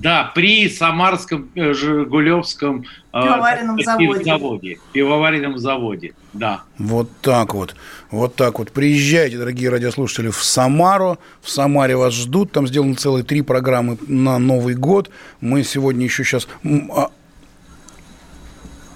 Да, 0.01 0.31
при 0.33 0.67
Самарском 0.67 1.51
э, 1.53 1.73
Жигулевском 1.73 2.85
э, 3.13 3.21
пивоваренном 3.21 3.79
заводе. 3.83 4.23
заводе. 4.23 4.79
Пивоваренном 4.93 5.57
заводе, 5.59 6.13
да. 6.33 6.63
Вот 6.79 7.09
так 7.21 7.53
вот. 7.53 7.75
Вот 8.09 8.35
так 8.35 8.57
вот. 8.57 8.71
Приезжайте, 8.71 9.37
дорогие 9.37 9.69
радиослушатели, 9.69 10.29
в 10.29 10.43
Самару. 10.43 11.19
В 11.41 11.49
Самаре 11.51 11.95
вас 11.95 12.15
ждут. 12.15 12.51
Там 12.51 12.67
сделаны 12.67 12.95
целые 12.95 13.23
три 13.23 13.43
программы 13.43 13.99
на 14.07 14.39
Новый 14.39 14.73
год. 14.73 15.11
Мы 15.39 15.63
сегодня 15.63 16.05
еще 16.05 16.23
сейчас 16.23 16.47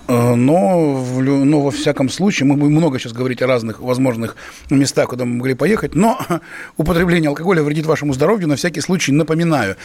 Э, 0.08 0.36
но, 0.36 1.04
но 1.22 1.62
во 1.62 1.72
всяком 1.72 2.10
случае, 2.10 2.48
мы 2.48 2.56
будем 2.56 2.76
много 2.76 3.00
сейчас 3.00 3.14
говорить 3.14 3.42
о 3.42 3.48
разных 3.48 3.80
возможных 3.80 4.36
местах, 4.70 5.10
куда 5.10 5.26
мы 5.26 5.38
могли 5.38 5.56
поехать, 5.56 5.96
но 5.96 6.20
употребление 6.78 7.30
алкоголя 7.30 7.64
вредит 7.64 7.86
вашему 7.86 8.14
здоровью, 8.14 8.48
на 8.48 8.56
всякий 8.56 8.82
случай 8.82 9.12
напоминаю. 9.12 9.76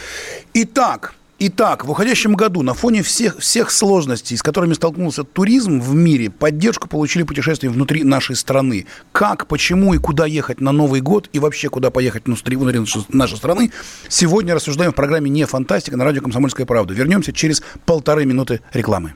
Итак, 0.53 1.15
Итак, 1.43 1.85
в 1.85 1.89
уходящем 1.89 2.35
году 2.35 2.61
на 2.61 2.75
фоне 2.75 3.01
всех, 3.01 3.39
всех 3.39 3.71
сложностей, 3.71 4.37
с 4.37 4.43
которыми 4.43 4.73
столкнулся 4.73 5.23
туризм 5.23 5.81
в 5.81 5.95
мире, 5.95 6.29
поддержку 6.29 6.87
получили 6.87 7.23
путешествия 7.23 7.69
внутри 7.69 8.03
нашей 8.03 8.35
страны. 8.35 8.85
Как, 9.11 9.47
почему 9.47 9.95
и 9.95 9.97
куда 9.97 10.27
ехать 10.27 10.61
на 10.61 10.71
Новый 10.71 11.01
год 11.01 11.31
и 11.33 11.39
вообще 11.39 11.69
куда 11.69 11.89
поехать 11.89 12.27
внутри, 12.27 12.57
внутри 12.57 12.81
нашей 13.09 13.37
страны, 13.37 13.71
сегодня 14.07 14.53
рассуждаем 14.53 14.91
в 14.91 14.95
программе 14.95 15.31
«Не 15.31 15.45
фантастика» 15.45 15.97
на 15.97 16.03
радио 16.03 16.21
«Комсомольская 16.21 16.67
правда». 16.67 16.93
Вернемся 16.93 17.33
через 17.33 17.63
полторы 17.87 18.25
минуты 18.25 18.61
рекламы. 18.71 19.15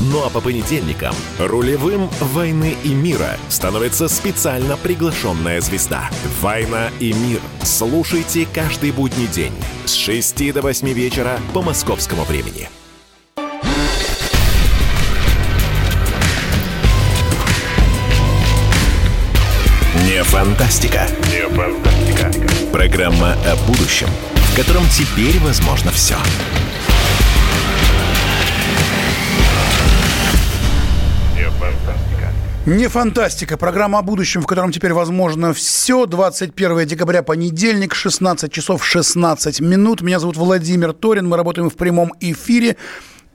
Ну 0.00 0.24
а 0.24 0.30
по 0.30 0.40
понедельникам 0.40 1.14
рулевым 1.38 2.08
«Войны 2.20 2.74
и 2.84 2.94
мира» 2.94 3.36
становится 3.50 4.08
специально 4.08 4.78
приглашенная 4.78 5.60
звезда. 5.60 6.08
«Война 6.40 6.88
и 7.00 7.12
мир». 7.12 7.38
Слушайте 7.62 8.48
каждый 8.50 8.92
будний 8.92 9.26
день 9.26 9.52
с 9.84 9.92
6 9.92 10.54
до 10.54 10.62
8 10.62 10.88
вечера 10.94 11.38
по 11.52 11.60
московскому 11.60 12.24
времени. 12.24 12.70
Не 20.06 20.24
фантастика. 20.24 21.06
Не 21.30 21.46
фантастика. 21.54 22.32
Программа 22.72 23.34
о 23.34 23.56
будущем, 23.66 24.08
в 24.34 24.56
котором 24.56 24.84
теперь 24.88 25.38
возможно 25.40 25.90
все. 25.90 26.16
Все. 26.16 26.79
Не 32.66 32.88
фантастика. 32.88 33.56
Программа 33.56 34.00
о 34.00 34.02
будущем, 34.02 34.42
в 34.42 34.46
котором 34.46 34.70
теперь 34.70 34.92
возможно 34.92 35.54
все. 35.54 36.04
21 36.04 36.86
декабря, 36.86 37.22
понедельник, 37.22 37.94
16 37.94 38.52
часов 38.52 38.84
16 38.84 39.60
минут. 39.62 40.02
Меня 40.02 40.20
зовут 40.20 40.36
Владимир 40.36 40.92
Торин. 40.92 41.26
Мы 41.26 41.38
работаем 41.38 41.70
в 41.70 41.74
прямом 41.74 42.12
эфире. 42.20 42.76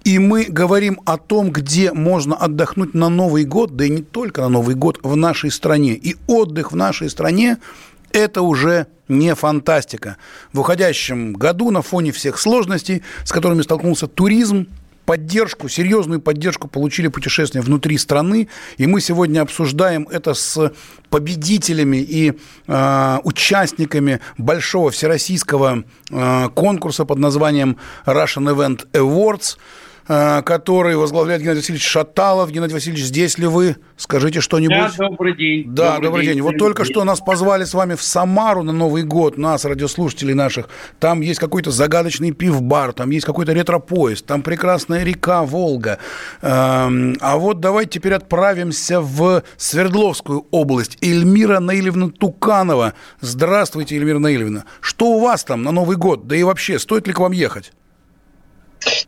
И 0.04 0.20
мы 0.20 0.44
говорим 0.44 1.02
о 1.06 1.18
том, 1.18 1.50
где 1.50 1.92
можно 1.92 2.36
отдохнуть 2.36 2.94
на 2.94 3.10
Новый 3.10 3.46
год, 3.46 3.76
да 3.76 3.86
и 3.86 3.90
не 3.90 4.04
только 4.04 4.42
на 4.42 4.50
Новый 4.50 4.76
год 4.76 5.00
в 5.02 5.16
нашей 5.16 5.50
стране. 5.50 5.94
И 5.94 6.16
отдых 6.28 6.72
в 6.72 6.76
нашей 6.76 7.10
стране– 7.10 7.58
это 8.12 8.44
уже 8.44 8.86
не 9.08 9.34
фантастика. 9.34 10.18
В 10.54 10.60
уходящем 10.60 11.34
году 11.34 11.72
на 11.72 11.82
фоне 11.82 12.12
всех 12.12 12.38
сложностей, 12.38 13.02
с 13.24 13.32
которыми 13.32 13.64
столкнулся 13.64 14.06
туризм, 14.06 14.68
поддержку, 15.06 15.70
серьезную 15.70 16.22
поддержку 16.22 16.68
получили 16.68 17.08
путешествия 17.08 17.62
внутри 17.62 17.98
страны, 17.98 18.48
и 18.78 18.88
мы 18.88 19.02
сегодня 19.02 19.42
обсуждаем 19.42 20.08
это 20.10 20.34
с 20.34 20.72
победителями 21.10 21.98
и 21.98 22.34
э, 22.68 23.20
участниками 23.24 24.20
большого 24.38 24.92
всероссийского 24.92 25.84
э, 26.10 26.50
конкурса 26.54 27.06
под 27.06 27.20
названием 27.20 27.78
Russian 28.06 28.54
Event 28.54 28.88
Awards– 28.94 29.58
который 30.06 30.96
возглавляет 30.96 31.42
Геннадий 31.42 31.62
Васильевич 31.62 31.86
Шаталов. 31.86 32.52
Геннадий 32.52 32.74
Васильевич, 32.74 33.04
здесь 33.06 33.38
ли 33.38 33.48
вы? 33.48 33.78
Скажите 33.98 34.42
что-нибудь. 34.42 34.98
Да, 34.98 35.10
добрый 35.10 35.36
день. 35.36 35.64
Да, 35.74 35.94
добрый, 35.94 36.04
добрый 36.04 36.26
день. 36.26 36.34
день. 36.36 36.42
Вот 36.44 36.58
только 36.58 36.86
что 36.86 37.04
нас 37.04 37.20
позвали 37.20 37.64
с 37.64 37.74
вами 37.74 37.96
в 37.96 38.04
Самару 38.04 38.64
на 38.64 38.72
Новый 38.72 39.04
год, 39.04 39.38
нас, 39.38 39.66
радиослушателей 39.66 40.34
наших. 40.34 40.70
Там 41.00 41.22
есть 41.22 41.40
какой-то 41.40 41.72
загадочный 41.72 42.32
пивбар, 42.32 42.94
там 42.94 43.10
есть 43.10 43.26
какой-то 43.26 43.54
ретропоезд, 43.54 44.26
там 44.26 44.42
прекрасная 44.42 45.04
река 45.04 45.44
Волга. 45.44 46.00
Эм, 46.42 47.18
а 47.22 47.38
вот 47.38 47.60
давайте 47.60 48.00
теперь 48.00 48.14
отправимся 48.14 49.02
в 49.02 49.44
Свердловскую 49.58 50.46
область. 50.52 50.98
Эльмира 51.02 51.60
Наилевна 51.60 52.10
Туканова. 52.10 52.94
Здравствуйте, 53.22 53.96
Эльмира 53.96 54.20
Наилевна. 54.20 54.66
Что 54.82 55.14
у 55.14 55.20
вас 55.20 55.44
там 55.44 55.64
на 55.64 55.72
Новый 55.72 55.98
год? 55.98 56.28
Да 56.28 56.36
и 56.36 56.44
вообще, 56.44 56.80
стоит 56.80 57.08
ли 57.08 57.14
к 57.14 57.20
вам 57.20 57.32
ехать? 57.32 57.72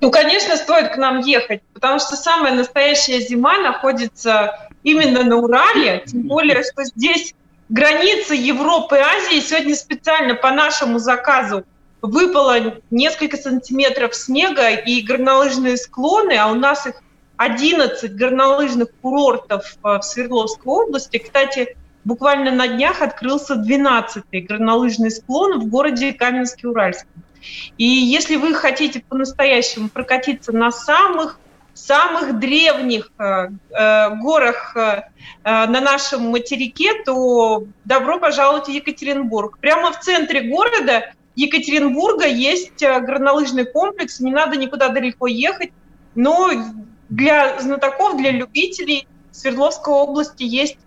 Ну, 0.02 0.12
конечно, 0.12 0.56
стоит 0.56 0.94
к 0.94 0.98
нам 0.98 1.20
ехать, 1.20 1.62
потому 1.74 2.00
что 2.00 2.16
самая 2.16 2.54
настоящая 2.54 3.20
зима 3.22 3.58
находится 3.60 4.70
именно 4.84 5.24
на 5.24 5.38
Урале, 5.38 6.04
тем 6.06 6.24
более, 6.24 6.64
что 6.64 6.84
здесь 6.84 7.34
границы 7.70 8.36
Европы 8.36 8.98
и 8.98 9.00
Азии 9.00 9.40
сегодня 9.40 9.76
специально 9.76 10.36
по 10.36 10.52
нашему 10.52 11.00
заказу 11.00 11.64
выпало 12.02 12.76
несколько 12.90 13.38
сантиметров 13.38 14.16
снега 14.16 14.70
и 14.70 15.02
горнолыжные 15.02 15.78
склоны, 15.78 16.38
а 16.38 16.48
у 16.48 16.56
нас 16.56 16.86
их 16.88 17.02
11 17.38 18.16
горнолыжных 18.16 18.90
курортов 19.02 19.78
э, 19.84 19.98
в 20.00 20.02
Свердловской 20.02 20.74
области. 20.74 21.18
Кстати, 21.18 21.78
буквально 22.04 22.52
на 22.52 22.68
днях 22.68 23.02
открылся 23.02 23.56
12-й 23.56 24.42
горнолыжный 24.42 25.12
склон 25.12 25.60
в 25.60 25.68
городе 25.68 26.12
Каменске-Уральском. 26.12 27.08
И 27.78 27.86
если 27.86 28.36
вы 28.36 28.54
хотите 28.54 29.04
по-настоящему 29.08 29.90
прокатиться 29.90 30.52
на 30.52 30.72
самых 30.72 31.40
самых 31.78 32.40
древних 32.40 33.12
э, 33.20 33.50
э, 33.70 34.16
горах 34.16 34.76
э, 34.76 34.80
э, 34.80 35.04
на 35.44 35.80
нашем 35.80 36.32
материке, 36.32 37.04
то 37.06 37.66
добро 37.86 38.20
пожаловать 38.20 38.66
в 38.66 38.72
Екатеринбург. 38.72 39.60
Прямо 39.60 39.92
в 39.92 40.00
центре 40.00 40.42
города 40.42 41.14
Екатеринбурга 41.36 42.26
есть 42.26 42.82
э, 42.82 43.00
горнолыжный 43.00 43.66
комплекс, 43.66 44.20
не 44.20 44.32
надо 44.32 44.58
никуда 44.58 44.90
далеко 44.90 45.28
ехать, 45.28 45.72
но 46.16 46.50
для 47.10 47.60
знатоков, 47.60 48.18
для 48.18 48.32
любителей 48.32 49.08
Свердловской 49.32 49.94
области 49.94 50.44
есть 50.44 50.80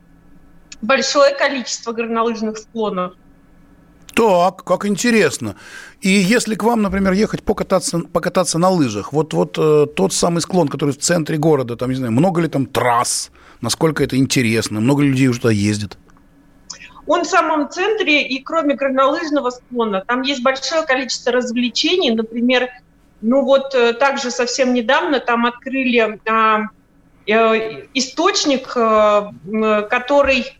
большое 0.83 1.35
количество 1.35 1.93
горнолыжных 1.93 2.59
склонов. 2.59 3.15
Так, 4.21 4.65
как 4.65 4.85
интересно. 4.85 5.57
И 6.03 6.11
если 6.11 6.55
к 6.55 6.63
вам, 6.63 6.83
например, 6.83 7.15
ехать 7.15 7.43
покататься, 7.43 8.01
покататься 8.01 8.59
на 8.59 8.69
лыжах, 8.69 9.15
вот, 9.15 9.33
вот 9.33 9.57
э, 9.57 9.87
тот 9.97 10.13
самый 10.13 10.41
склон, 10.43 10.69
который 10.69 10.91
в 10.91 10.99
центре 10.99 11.39
города, 11.39 11.75
там, 11.75 11.89
не 11.89 11.97
знаю, 11.97 12.13
много 12.13 12.43
ли 12.43 12.49
там 12.49 12.67
трасс, 12.67 13.31
насколько 13.63 14.05
это 14.05 14.19
интересно, 14.19 14.79
много 14.81 15.03
ли 15.03 15.09
людей 15.09 15.29
уже 15.29 15.41
туда 15.41 15.55
ездит? 15.55 15.97
Он 17.07 17.23
в 17.23 17.27
самом 17.27 17.71
центре, 17.71 18.29
и 18.29 18.43
кроме 18.43 18.75
горнолыжного 18.75 19.49
склона, 19.49 20.05
там 20.07 20.21
есть 20.21 20.43
большое 20.43 20.83
количество 20.83 21.33
развлечений. 21.33 22.11
Например, 22.11 22.69
ну 23.23 23.43
вот 23.43 23.75
э, 23.75 23.95
также 23.95 24.31
совсем 24.31 24.75
недавно 24.75 25.21
там 25.21 25.47
открыли 25.47 26.21
а, 26.29 26.65
э, 27.27 27.87
источник, 27.95 28.71
э, 28.77 29.89
который 29.89 30.60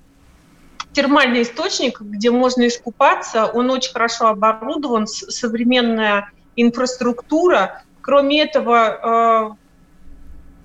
термальный 0.93 1.43
источник, 1.43 2.01
где 2.01 2.31
можно 2.31 2.67
искупаться. 2.67 3.47
Он 3.47 3.71
очень 3.71 3.93
хорошо 3.93 4.29
оборудован, 4.29 5.07
современная 5.07 6.31
инфраструктура. 6.57 7.83
Кроме 8.01 8.43
этого, 8.43 9.57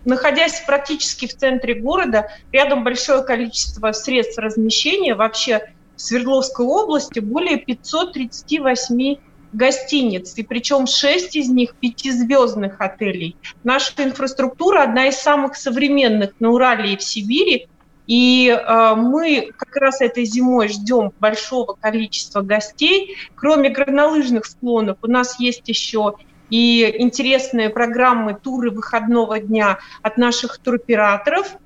находясь 0.03 0.63
практически 0.65 1.27
в 1.27 1.35
центре 1.35 1.75
города, 1.75 2.31
рядом 2.51 2.83
большое 2.83 3.23
количество 3.23 3.91
средств 3.91 4.37
размещения. 4.37 5.15
Вообще 5.15 5.69
в 5.95 6.01
Свердловской 6.01 6.65
области 6.65 7.19
более 7.19 7.57
538 7.57 9.17
гостиниц, 9.53 10.33
и 10.37 10.43
причем 10.43 10.85
шесть 10.85 11.35
из 11.35 11.47
них 11.49 11.75
пятизвездных 11.75 12.81
отелей. 12.81 13.37
Наша 13.63 13.93
инфраструктура 14.03 14.83
одна 14.83 15.07
из 15.07 15.15
самых 15.15 15.55
современных 15.55 16.31
на 16.39 16.51
Урале 16.51 16.93
и 16.93 16.97
в 16.97 17.03
Сибири, 17.03 17.69
и 18.07 18.49
э, 18.49 18.95
мы 18.95 19.51
как 19.57 19.75
раз 19.75 20.01
этой 20.01 20.25
зимой 20.25 20.67
ждем 20.67 21.11
большого 21.19 21.75
количества 21.79 22.41
гостей. 22.41 23.15
Кроме 23.35 23.69
горнолыжных 23.69 24.45
склонов, 24.45 24.97
у 25.01 25.07
нас 25.07 25.39
есть 25.39 25.67
еще 25.67 26.15
и 26.49 26.95
интересные 26.99 27.69
программы 27.69 28.35
туры 28.35 28.69
выходного 28.69 29.39
дня 29.39 29.79
от 30.01 30.17
наших 30.17 30.57
туроператоров. 30.59 31.57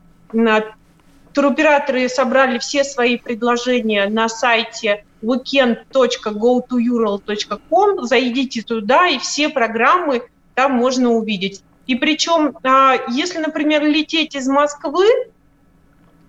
Туроператоры 1.33 2.07
собрали 2.09 2.59
все 2.59 2.83
свои 2.83 3.17
предложения 3.17 4.07
на 4.07 4.29
сайте 4.29 5.03
weekend.gotoural.com. 5.21 8.05
Зайдите 8.05 8.61
туда, 8.61 9.07
и 9.07 9.17
все 9.19 9.49
программы 9.49 10.23
там 10.55 10.71
можно 10.73 11.11
увидеть. 11.11 11.63
И 11.87 11.95
причем, 11.95 12.57
а, 12.63 12.95
если, 13.09 13.39
например, 13.39 13.83
лететь 13.83 14.35
из 14.35 14.47
Москвы, 14.47 15.07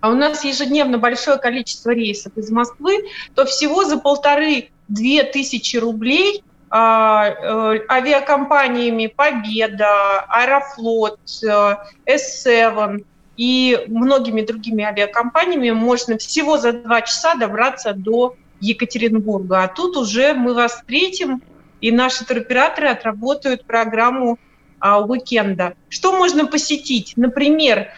а 0.01 0.11
у 0.11 0.15
нас 0.15 0.45
ежедневно 0.45 0.99
большое 0.99 1.39
количество 1.39 1.91
рейсов 1.91 2.37
из 2.37 2.51
Москвы, 2.51 3.05
то 3.35 3.45
всего 3.45 3.85
за 3.85 3.99
полторы-две 3.99 5.23
тысячи 5.25 5.77
рублей 5.77 6.43
а, 6.71 7.29
э, 7.29 7.81
авиакомпаниями 7.89 9.09
Победа, 9.09 10.21
Аэрофлот, 10.29 11.19
S7 11.27 11.89
э, 12.07 12.99
и 13.37 13.85
многими 13.89 14.43
другими 14.43 14.85
авиакомпаниями 14.85 15.71
можно 15.71 16.17
всего 16.17 16.59
за 16.59 16.73
два 16.73 17.03
часа 17.03 17.35
добраться 17.35 17.93
до 17.93 18.37
Екатеринбурга. 18.61 19.65
А 19.65 19.69
тут 19.69 19.97
уже 19.97 20.35
мы 20.35 20.55
вас 20.55 20.75
встретим, 20.77 21.43
и 21.81 21.91
наши 21.91 22.25
туроператоры 22.25 22.89
отработают 22.89 23.65
программу 23.65 24.39
а, 24.79 25.01
уикенда. 25.01 25.75
Что 25.89 26.17
можно 26.17 26.47
посетить? 26.47 27.15
Например, 27.17 27.89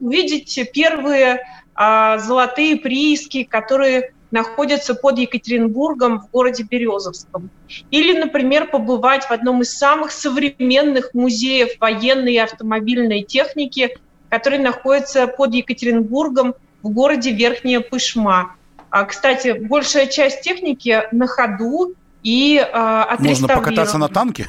увидеть 0.00 0.58
первые 0.72 1.44
а, 1.74 2.18
золотые 2.18 2.76
прииски, 2.76 3.44
которые 3.44 4.12
находятся 4.30 4.94
под 4.94 5.18
Екатеринбургом 5.18 6.20
в 6.20 6.30
городе 6.30 6.64
Березовском. 6.64 7.50
Или, 7.90 8.18
например, 8.18 8.68
побывать 8.68 9.24
в 9.24 9.30
одном 9.30 9.62
из 9.62 9.76
самых 9.76 10.10
современных 10.10 11.14
музеев 11.14 11.78
военной 11.78 12.34
и 12.34 12.38
автомобильной 12.38 13.22
техники, 13.22 13.96
который 14.28 14.58
находится 14.58 15.26
под 15.26 15.54
Екатеринбургом 15.54 16.54
в 16.82 16.90
городе 16.90 17.30
Верхняя 17.30 17.80
Пышма. 17.80 18.54
А, 18.90 19.04
кстати, 19.04 19.52
большая 19.52 20.06
часть 20.06 20.40
техники 20.40 21.02
на 21.12 21.26
ходу 21.26 21.94
и 22.22 22.58
а, 22.58 23.16
Можно 23.18 23.48
покататься 23.48 23.98
на 23.98 24.08
танке? 24.08 24.48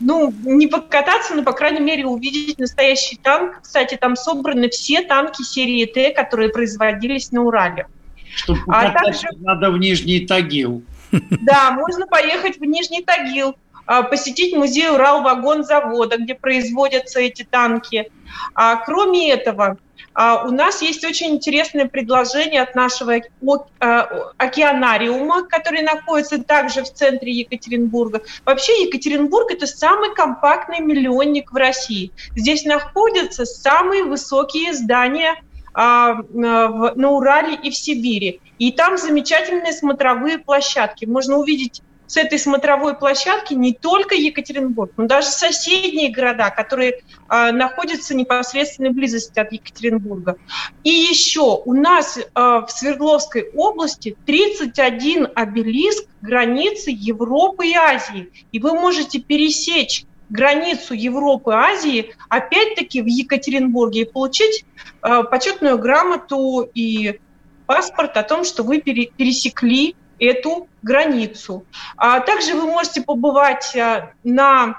Ну, 0.00 0.32
не 0.44 0.66
покататься, 0.66 1.34
но, 1.34 1.42
по 1.42 1.52
крайней 1.52 1.80
мере, 1.80 2.06
увидеть 2.06 2.58
настоящий 2.58 3.16
танк. 3.16 3.60
Кстати, 3.62 3.96
там 3.96 4.14
собраны 4.16 4.68
все 4.68 5.02
танки 5.02 5.42
серии 5.42 5.84
Т, 5.86 6.12
которые 6.12 6.50
производились 6.50 7.32
на 7.32 7.42
Урале. 7.42 7.86
Чтобы 8.34 8.60
а 8.68 8.90
также... 8.90 9.28
надо 9.40 9.70
в 9.70 9.78
Нижний 9.78 10.20
Тагил. 10.20 10.82
Да, 11.10 11.72
можно 11.72 12.06
поехать 12.06 12.58
в 12.58 12.64
Нижний 12.64 13.02
Тагил, 13.02 13.56
а, 13.86 14.02
посетить 14.02 14.54
музей 14.54 14.88
Урал-вагон-завода, 14.90 16.18
где 16.18 16.34
производятся 16.34 17.20
эти 17.20 17.42
танки. 17.42 18.10
А, 18.54 18.76
кроме 18.76 19.30
этого, 19.30 19.78
у 20.18 20.50
нас 20.50 20.82
есть 20.82 21.04
очень 21.04 21.36
интересное 21.36 21.86
предложение 21.86 22.62
от 22.62 22.74
нашего 22.74 23.20
а, 23.78 24.32
океанариума, 24.36 25.44
который 25.44 25.82
находится 25.82 26.42
также 26.42 26.82
в 26.82 26.92
центре 26.92 27.30
Екатеринбурга. 27.32 28.22
Вообще 28.44 28.82
Екатеринбург– 28.82 29.50
это 29.52 29.68
самый 29.68 30.12
компактный 30.14 30.80
миллионник 30.80 31.52
в 31.52 31.56
России. 31.56 32.10
Здесь 32.34 32.64
находятся 32.64 33.44
самые 33.44 34.02
высокие 34.02 34.74
здания 34.74 35.40
а, 35.72 36.16
на 36.32 37.10
Урале 37.10 37.54
и 37.54 37.70
в 37.70 37.76
Сибири. 37.76 38.40
И 38.58 38.72
там 38.72 38.98
замечательные 38.98 39.72
смотровые 39.72 40.38
площадки. 40.38 41.04
Можно 41.04 41.36
увидеть 41.36 41.82
с 42.08 42.16
этой 42.16 42.38
смотровой 42.38 42.96
площадки 42.96 43.52
не 43.52 43.74
только 43.74 44.14
Екатеринбург, 44.14 44.92
но 44.96 45.06
даже 45.06 45.28
соседние 45.28 46.10
города, 46.10 46.50
которые 46.50 47.02
э, 47.28 47.52
находятся 47.52 48.14
в 48.14 48.16
близости 48.90 49.38
от 49.38 49.52
Екатеринбурга. 49.52 50.36
И 50.84 50.90
еще 50.90 51.62
у 51.64 51.74
нас 51.74 52.16
э, 52.16 52.22
в 52.34 52.66
Свердловской 52.68 53.50
области 53.54 54.16
31 54.24 55.28
обелиск 55.34 56.06
границы 56.22 56.90
Европы 56.90 57.68
и 57.68 57.74
Азии. 57.74 58.30
И 58.52 58.58
вы 58.58 58.72
можете 58.72 59.20
пересечь 59.20 60.06
границу 60.30 60.94
Европы 60.94 61.50
и 61.50 61.54
Азии, 61.54 62.14
опять-таки 62.30 63.02
в 63.02 63.06
Екатеринбурге, 63.06 64.00
и 64.00 64.04
получить 64.04 64.64
э, 65.02 65.24
почетную 65.24 65.78
грамоту 65.78 66.70
и 66.74 67.20
паспорт 67.66 68.16
о 68.16 68.22
том, 68.22 68.44
что 68.44 68.62
вы 68.62 68.80
пере, 68.80 69.10
пересекли 69.14 69.94
эту 70.18 70.68
границу. 70.82 71.64
А 71.96 72.20
также 72.20 72.54
вы 72.54 72.62
можете 72.62 73.02
побывать 73.02 73.74
а, 73.76 74.12
на 74.24 74.76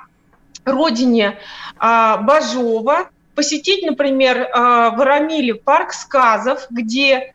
родине 0.65 1.37
а, 1.77 2.17
Бажова, 2.17 3.09
посетить, 3.35 3.85
например, 3.85 4.49
а, 4.51 4.91
в 4.91 5.01
Арамиле 5.01 5.55
парк 5.55 5.93
сказов, 5.93 6.67
где 6.69 7.33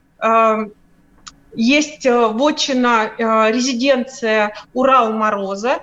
есть 1.54 2.06
вотчина, 2.06 3.10
резиденция 3.18 4.54
Урал-Мороза, 4.72 5.80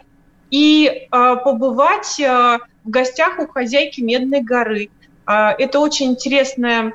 и 0.49 1.07
побывать 1.11 2.17
в 2.17 2.59
гостях 2.85 3.37
у 3.37 3.45
хозяйки 3.45 4.01
Медной 4.01 4.41
горы. 4.41 4.89
Это 5.27 5.79
очень 5.79 6.07
интересная, 6.07 6.93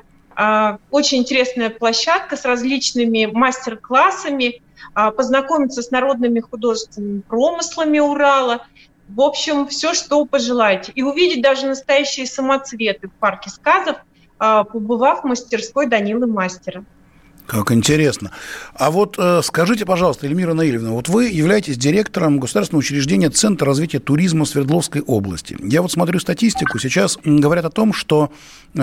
очень 0.91 1.19
интересная 1.19 1.69
площадка 1.69 2.35
с 2.35 2.43
различными 2.43 3.27
мастер-классами, 3.27 4.61
познакомиться 4.93 5.81
с 5.81 5.91
народными 5.91 6.39
художественными 6.39 7.21
промыслами 7.21 7.99
Урала, 7.99 8.65
в 9.07 9.21
общем, 9.21 9.67
все, 9.67 9.93
что 9.93 10.25
пожелаете. 10.25 10.91
И 10.93 11.01
увидеть 11.01 11.41
даже 11.41 11.67
настоящие 11.67 12.25
самоцветы 12.25 13.07
в 13.07 13.13
парке 13.13 13.49
сказов, 13.49 13.97
а, 14.39 14.63
побывав 14.63 15.21
в 15.21 15.23
мастерской 15.23 15.87
Данилы 15.87 16.27
Мастера. 16.27 16.83
Как 17.47 17.71
интересно. 17.71 18.31
А 18.73 18.91
вот 18.91 19.15
э, 19.17 19.39
скажите, 19.41 19.85
пожалуйста, 19.85 20.27
Эльмира 20.27 20.53
Наильевна, 20.53 20.91
вот 20.91 21.07
вы 21.07 21.29
являетесь 21.29 21.77
директором 21.77 22.41
государственного 22.41 22.81
учреждения 22.81 23.29
Центра 23.29 23.65
развития 23.65 23.99
туризма 23.99 24.43
Свердловской 24.43 25.01
области. 25.01 25.57
Я 25.63 25.81
вот 25.81 25.89
смотрю 25.89 26.19
статистику, 26.19 26.77
сейчас 26.77 27.17
говорят 27.23 27.63
о 27.63 27.69
том, 27.69 27.93
что 27.93 28.31
э, 28.75 28.79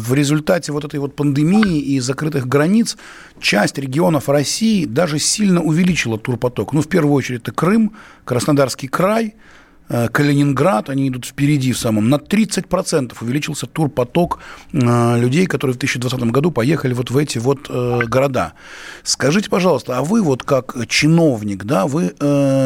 в 0.00 0.14
результате 0.14 0.72
вот 0.72 0.86
этой 0.86 0.98
вот 0.98 1.14
пандемии 1.14 1.78
и 1.78 2.00
закрытых 2.00 2.48
границ 2.48 2.96
часть 3.38 3.76
регионов 3.76 4.30
России 4.30 4.86
даже 4.86 5.18
сильно 5.18 5.60
увеличила 5.62 6.18
турпоток. 6.18 6.72
Ну, 6.72 6.80
в 6.80 6.88
первую 6.88 7.12
очередь, 7.12 7.42
это 7.42 7.52
Крым, 7.52 7.92
Краснодарский 8.24 8.88
край– 8.88 9.34
Калининград, 9.88 10.88
они 10.88 11.08
идут 11.08 11.26
впереди 11.26 11.72
в 11.72 11.78
самом, 11.78 12.08
на 12.08 12.16
30% 12.16 13.14
увеличился 13.20 13.66
турпоток 13.66 14.38
э, 14.72 15.18
людей, 15.18 15.46
которые 15.46 15.74
в 15.74 15.78
2020 15.78 16.20
году 16.30 16.50
поехали 16.50 16.94
вот 16.94 17.10
в 17.10 17.16
эти 17.18 17.38
вот 17.38 17.66
э, 17.68 18.00
города. 18.06 18.54
Скажите, 19.02 19.50
пожалуйста, 19.50 19.98
а 19.98 20.02
вы 20.02 20.22
вот 20.22 20.42
как 20.42 20.74
чиновник, 20.88 21.64
да, 21.64 21.86
вы 21.86 22.14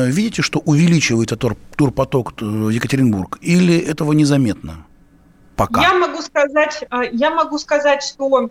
видите, 0.09 0.42
что 0.42 0.61
увеличивается 0.61 1.37
тур, 1.37 1.57
турпоток 1.76 2.40
в 2.40 2.68
Екатеринбург, 2.68 3.38
или 3.40 3.78
этого 3.78 4.12
незаметно? 4.12 4.87
Пока. 5.57 5.83
Я 5.83 5.94
могу 5.94 6.22
сказать, 6.22 6.85
я 7.12 7.31
могу 7.31 7.59
сказать, 7.59 8.02
что 8.02 8.50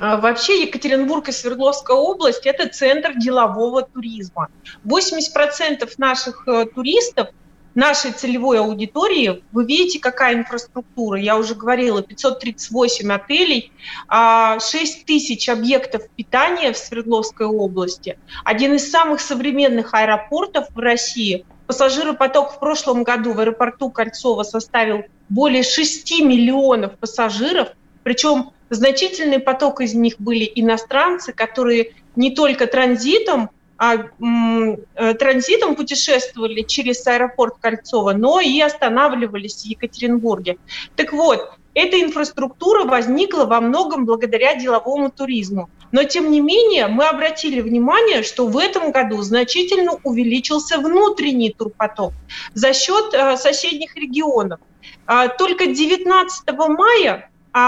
Вообще 0.00 0.62
Екатеринбург 0.62 1.28
и 1.28 1.32
Свердловская 1.32 1.96
область– 1.96 2.42
это 2.46 2.68
центр 2.68 3.16
делового 3.16 3.82
туризма. 3.82 4.48
80% 4.84 5.88
наших 5.98 6.48
туристов 6.74 7.28
нашей 7.74 8.12
целевой 8.12 8.58
аудитории, 8.60 9.42
вы 9.52 9.64
видите, 9.64 9.98
какая 9.98 10.34
инфраструктура. 10.34 11.18
Я 11.18 11.36
уже 11.36 11.54
говорила, 11.54 12.02
538 12.02 13.12
отелей, 13.12 13.72
6 13.72 14.08
а, 14.08 14.58
тысяч 15.06 15.48
объектов 15.48 16.08
питания 16.16 16.72
в 16.72 16.78
Свердловской 16.78 17.46
области, 17.46 18.18
один 18.44 18.74
из 18.74 18.90
самых 18.90 19.20
современных 19.20 19.94
аэропортов 19.94 20.66
в 20.70 20.78
России, 20.78 21.44
Пассажиропоток 21.66 22.52
в 22.52 22.58
прошлом 22.58 23.04
году 23.04 23.32
в 23.32 23.40
аэропорту 23.40 23.90
Кольцова 23.90 24.42
составил 24.42 25.04
более 25.30 25.62
6 25.62 26.20
миллионов 26.20 26.98
пассажиров, 26.98 27.68
причем 28.02 28.50
значительный 28.68 29.38
поток 29.38 29.80
из 29.80 29.94
них 29.94 30.16
были 30.18 30.50
иностранцы, 30.54 31.32
которые 31.32 31.94
не 32.16 32.34
только 32.34 32.66
транзитом, 32.66 33.50
а 33.76 33.96
э, 33.96 35.14
транзитом 35.14 35.74
путешествовали 35.74 36.62
через 36.62 37.06
аэропорт 37.06 37.54
Кольцова, 37.60 38.12
но 38.12 38.40
и 38.40 38.60
останавливались 38.60 39.62
в 39.62 39.66
Екатеринбурге. 39.66 40.58
Так 40.96 41.12
вот, 41.12 41.58
эта 41.74 42.00
инфраструктура 42.00 42.84
возникла 42.84 43.44
во 43.44 43.60
многом 43.60 44.06
благодаря 44.06 44.54
деловому 44.54 45.10
туризму. 45.10 45.68
Но, 45.90 46.04
тем 46.04 46.30
не 46.30 46.40
менее, 46.40 46.86
мы 46.86 47.06
обратили 47.06 47.60
внимание, 47.60 48.22
что 48.22 48.46
в 48.46 48.58
этом 48.58 48.92
году 48.92 49.22
значительно 49.22 49.92
увеличился 50.04 50.78
внутренний 50.78 51.50
турпоток 51.50 52.12
за 52.52 52.72
счет 52.72 53.12
э, 53.12 53.36
соседних 53.36 53.96
регионов. 53.96 54.60
Э, 55.06 55.28
только 55.36 55.66
19 55.66 56.44
мая 56.68 57.30
э, 57.52 57.58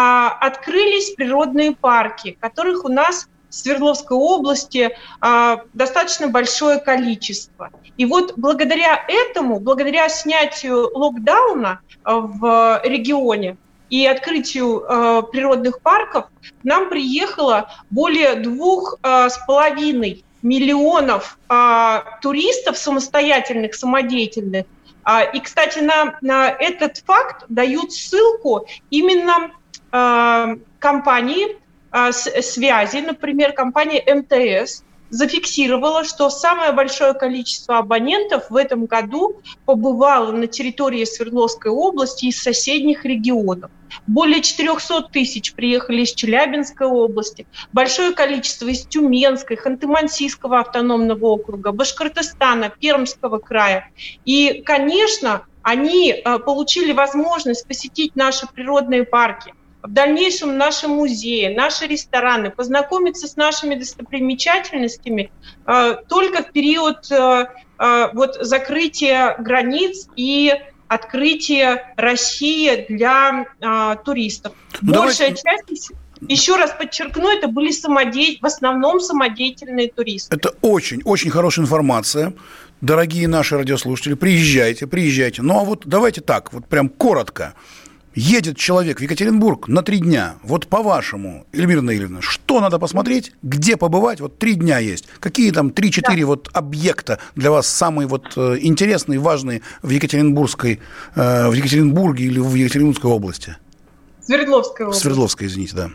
открылись 0.40 1.10
природные 1.10 1.72
парки, 1.72 2.36
которых 2.40 2.84
у 2.84 2.88
нас 2.88 3.28
Свердловской 3.50 4.16
области 4.16 4.90
э, 5.22 5.56
достаточно 5.72 6.28
большое 6.28 6.78
количество. 6.78 7.70
И 7.96 8.04
вот 8.04 8.34
благодаря 8.36 9.04
этому, 9.08 9.60
благодаря 9.60 10.08
снятию 10.08 10.90
локдауна 10.96 11.80
в 12.04 12.80
регионе, 12.84 13.56
и 13.88 14.04
открытию 14.04 14.80
э, 14.80 15.22
природных 15.30 15.80
парков 15.80 16.24
к 16.24 16.64
нам 16.64 16.88
приехало 16.88 17.70
более 17.88 18.34
двух 18.34 18.98
с 19.00 19.38
половиной 19.46 20.24
миллионов 20.46 21.38
э, 21.48 22.00
туристов 22.22 22.78
самостоятельных, 22.78 23.74
самодеятельных. 23.74 24.66
Э, 25.04 25.30
и, 25.32 25.40
кстати, 25.40 25.80
на, 25.80 26.16
на 26.20 26.48
этот 26.48 26.98
факт 26.98 27.44
дают 27.48 27.92
ссылку 27.92 28.66
именно 28.90 29.50
э, 29.92 30.56
компании 30.78 31.58
связи, 32.12 32.98
например, 32.98 33.52
компания 33.52 34.02
МТС, 34.02 34.82
зафиксировала, 35.10 36.04
что 36.04 36.30
самое 36.30 36.72
большое 36.72 37.14
количество 37.14 37.78
абонентов 37.78 38.50
в 38.50 38.56
этом 38.56 38.86
году 38.86 39.40
побывало 39.64 40.32
на 40.32 40.46
территории 40.46 41.04
Свердловской 41.04 41.70
области 41.70 42.26
из 42.26 42.42
соседних 42.42 43.04
регионов. 43.04 43.70
Более 44.06 44.42
400 44.42 45.02
тысяч 45.12 45.54
приехали 45.54 46.02
из 46.02 46.12
Челябинской 46.12 46.86
области, 46.86 47.46
большое 47.72 48.12
количество 48.12 48.66
из 48.66 48.84
Тюменской, 48.86 49.56
Ханты-Мансийского 49.56 50.58
автономного 50.58 51.26
округа, 51.26 51.72
Башкортостана, 51.72 52.70
Пермского 52.70 53.38
края. 53.38 53.90
И, 54.24 54.62
конечно, 54.64 55.46
они 55.62 56.12
э, 56.12 56.38
получили 56.40 56.92
возможность 56.92 57.66
посетить 57.66 58.16
наши 58.16 58.46
природные 58.48 59.04
парки– 59.04 59.54
в 59.86 59.92
дальнейшем 59.92 60.58
наши 60.58 60.88
музеи, 60.88 61.54
наши 61.54 61.86
рестораны, 61.86 62.50
познакомиться 62.50 63.28
с 63.28 63.36
нашими 63.36 63.76
достопримечательностями 63.76 65.30
э, 65.66 65.96
только 66.08 66.42
в 66.42 66.52
период 66.52 67.10
э, 67.10 67.46
э, 67.78 68.08
вот, 68.12 68.36
закрытия 68.40 69.36
границ 69.38 70.08
и 70.16 70.52
открытия 70.88 71.94
России 71.96 72.86
для 72.88 73.46
э, 73.60 73.96
туристов. 74.04 74.52
Ну, 74.82 74.94
Большая 74.94 75.34
давайте... 75.34 75.76
часть 75.76 75.92
еще 76.28 76.56
раз 76.56 76.72
подчеркну, 76.72 77.28
это 77.28 77.46
были 77.46 77.70
самодей... 77.70 78.38
в 78.40 78.46
основном 78.46 79.00
самодеятельные 79.00 79.90
туристы. 79.90 80.34
Это 80.34 80.54
очень, 80.62 81.02
очень 81.04 81.30
хорошая 81.30 81.64
информация. 81.64 82.32
Дорогие 82.80 83.28
наши 83.28 83.56
радиослушатели, 83.56 84.14
приезжайте, 84.14 84.86
приезжайте. 84.86 85.42
Ну 85.42 85.60
а 85.60 85.64
вот 85.64 85.82
давайте 85.86 86.20
так, 86.20 86.52
вот 86.52 86.66
прям 86.66 86.88
коротко 86.88 87.54
едет 88.16 88.56
человек 88.56 88.98
в 88.98 89.02
Екатеринбург 89.02 89.68
на 89.68 89.82
три 89.82 89.98
дня, 89.98 90.36
вот 90.42 90.66
по-вашему, 90.66 91.46
Эльмира 91.52 91.82
Наильевна, 91.82 92.22
что 92.22 92.60
надо 92.60 92.78
посмотреть, 92.78 93.32
где 93.42 93.76
побывать, 93.76 94.20
вот 94.20 94.38
три 94.38 94.54
дня 94.54 94.78
есть, 94.78 95.06
какие 95.20 95.52
там 95.52 95.70
три-четыре 95.70 96.22
да. 96.22 96.26
вот 96.26 96.48
объекта 96.52 97.20
для 97.36 97.50
вас 97.50 97.68
самые 97.68 98.08
вот 98.08 98.32
э, 98.36 98.56
интересные, 98.60 99.20
важные 99.20 99.62
в 99.82 99.90
Екатеринбургской, 99.90 100.80
э, 101.14 101.48
в 101.48 101.52
Екатеринбурге 101.52 102.24
или 102.24 102.40
в 102.40 102.54
Екатеринбургской 102.54 103.10
области? 103.10 103.56
Свердловской 104.22 104.86
области. 104.86 105.02
Свердловской, 105.02 105.46
извините, 105.46 105.76
да. 105.76 105.90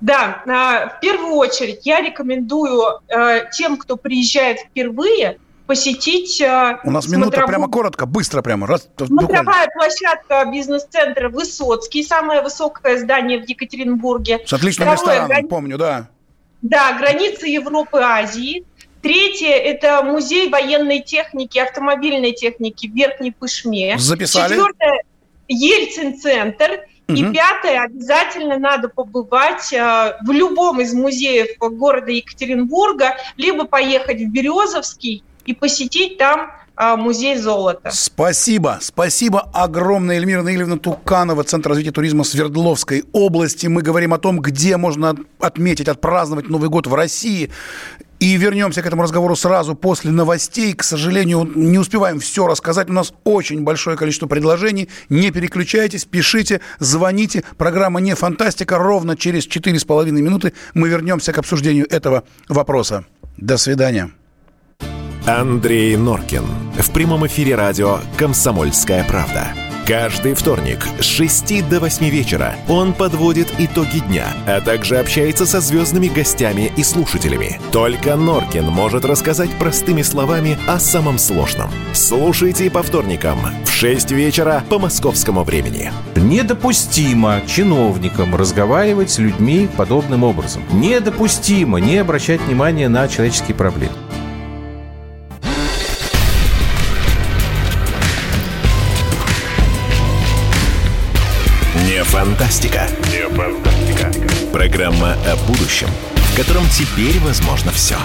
Да, 0.00 0.42
а, 0.46 0.88
в 0.96 1.00
первую 1.00 1.34
очередь 1.34 1.86
я 1.86 2.00
рекомендую 2.00 3.00
э, 3.08 3.44
тем, 3.52 3.76
кто 3.76 3.96
приезжает 3.96 4.58
впервые, 4.58 5.38
посетить... 5.72 6.38
Э, 6.42 6.78
У 6.84 6.90
нас 6.90 7.06
минута 7.06 7.36
смотровую... 7.36 7.48
прямо 7.48 7.68
коротко, 7.68 8.04
быстро 8.04 8.42
прямо. 8.42 8.66
Раз, 8.66 8.88
смотровая 8.98 9.42
буквально. 9.42 9.72
площадка 9.72 10.44
бизнес-центра 10.52 11.30
Высоцкий, 11.30 12.02
самое 12.02 12.42
высокое 12.42 12.98
здание 12.98 13.42
в 13.42 13.48
Екатеринбурге. 13.48 14.40
С 14.46 14.52
отличным 14.52 14.88
Второе, 14.88 15.00
рестораном, 15.00 15.28
грани... 15.28 15.46
помню, 15.48 15.78
да. 15.78 16.10
Да, 16.60 16.92
границы 16.98 17.46
Европы 17.46 17.98
и 17.98 18.02
Азии. 18.02 18.64
Третье– 19.00 19.48
это 19.48 20.02
музей 20.02 20.50
военной 20.50 21.00
техники, 21.00 21.58
автомобильной 21.58 22.32
техники 22.32 22.86
в 22.86 22.94
Верхней 22.94 23.32
Пышме. 23.32 23.96
Записали. 23.98 24.52
Четвертое– 24.52 25.02
Ельцин-центр. 25.48 26.80
Угу. 27.08 27.16
И 27.16 27.32
пятое, 27.32 27.82
обязательно 27.82 28.58
надо 28.58 28.88
побывать 28.90 29.72
э, 29.72 30.18
в 30.24 30.30
любом 30.30 30.82
из 30.82 30.92
музеев 30.92 31.48
города 31.58 32.12
Екатеринбурга, 32.12 33.16
либо 33.36 33.64
поехать 33.64 34.20
в 34.20 34.30
Березовский, 34.30 35.24
и 35.46 35.54
посетить 35.54 36.18
там 36.18 36.50
а, 36.74 36.96
музей 36.96 37.36
золота. 37.36 37.90
Спасибо. 37.92 38.78
Спасибо 38.80 39.40
огромное, 39.52 40.16
Эльмира 40.16 40.42
Наильевна 40.42 40.78
Туканова, 40.78 41.44
Центр 41.44 41.68
развития 41.70 41.92
туризма 41.92 42.24
Свердловской 42.24 43.04
области. 43.12 43.66
Мы 43.66 43.82
говорим 43.82 44.14
о 44.14 44.18
том, 44.18 44.40
где 44.40 44.76
можно 44.76 45.14
отметить, 45.38 45.88
отпраздновать 45.88 46.48
Новый 46.48 46.70
год 46.70 46.86
в 46.86 46.94
России. 46.94 47.50
И 48.20 48.36
вернемся 48.36 48.82
к 48.82 48.86
этому 48.86 49.02
разговору 49.02 49.34
сразу 49.34 49.74
после 49.74 50.12
новостей. 50.12 50.74
К 50.74 50.84
сожалению, 50.84 51.50
не 51.56 51.76
успеваем 51.78 52.20
все 52.20 52.46
рассказать. 52.46 52.88
У 52.88 52.92
нас 52.92 53.12
очень 53.24 53.64
большое 53.64 53.96
количество 53.96 54.28
предложений. 54.28 54.88
Не 55.08 55.32
переключайтесь, 55.32 56.04
пишите, 56.04 56.60
звоните. 56.78 57.42
Программа 57.58 58.00
«Не 58.00 58.14
фантастика». 58.14 58.78
Ровно 58.78 59.16
через 59.16 59.48
4,5 59.48 60.12
минуты 60.12 60.52
мы 60.72 60.88
вернемся 60.88 61.32
к 61.32 61.38
обсуждению 61.38 61.92
этого 61.92 62.22
вопроса. 62.48 63.04
До 63.36 63.56
свидания. 63.56 64.12
Андрей 65.26 65.96
Норкин. 65.96 66.44
В 66.80 66.90
прямом 66.90 67.24
эфире 67.28 67.54
радио 67.54 67.98
«Комсомольская 68.16 69.04
правда». 69.04 69.52
Каждый 69.86 70.34
вторник 70.34 70.84
с 71.00 71.04
6 71.04 71.68
до 71.68 71.78
8 71.78 72.08
вечера 72.08 72.56
он 72.68 72.92
подводит 72.92 73.48
итоги 73.58 74.00
дня, 74.00 74.26
а 74.46 74.60
также 74.60 74.98
общается 74.98 75.46
со 75.46 75.60
звездными 75.60 76.08
гостями 76.08 76.72
и 76.76 76.82
слушателями. 76.82 77.60
Только 77.70 78.16
Норкин 78.16 78.64
может 78.64 79.04
рассказать 79.04 79.50
простыми 79.58 80.02
словами 80.02 80.58
о 80.66 80.80
самом 80.80 81.18
сложном. 81.18 81.70
Слушайте 81.92 82.68
по 82.68 82.82
вторникам 82.82 83.38
в 83.64 83.70
6 83.70 84.10
вечера 84.10 84.64
по 84.68 84.80
московскому 84.80 85.44
времени. 85.44 85.92
Недопустимо 86.16 87.42
чиновникам 87.46 88.34
разговаривать 88.34 89.10
с 89.10 89.18
людьми 89.18 89.68
подобным 89.76 90.24
образом. 90.24 90.62
Недопустимо 90.72 91.78
не 91.78 91.98
обращать 91.98 92.40
внимания 92.40 92.88
на 92.88 93.06
человеческие 93.06 93.54
проблемы. 93.54 93.94
Фантастика. 102.24 102.86
Не 103.10 103.28
фантастика. 103.34 104.12
Программа 104.52 105.14
о 105.26 105.34
будущем, 105.48 105.88
в 106.14 106.36
котором 106.36 106.62
теперь 106.68 107.18
возможно 107.18 107.72
все. 107.72 107.96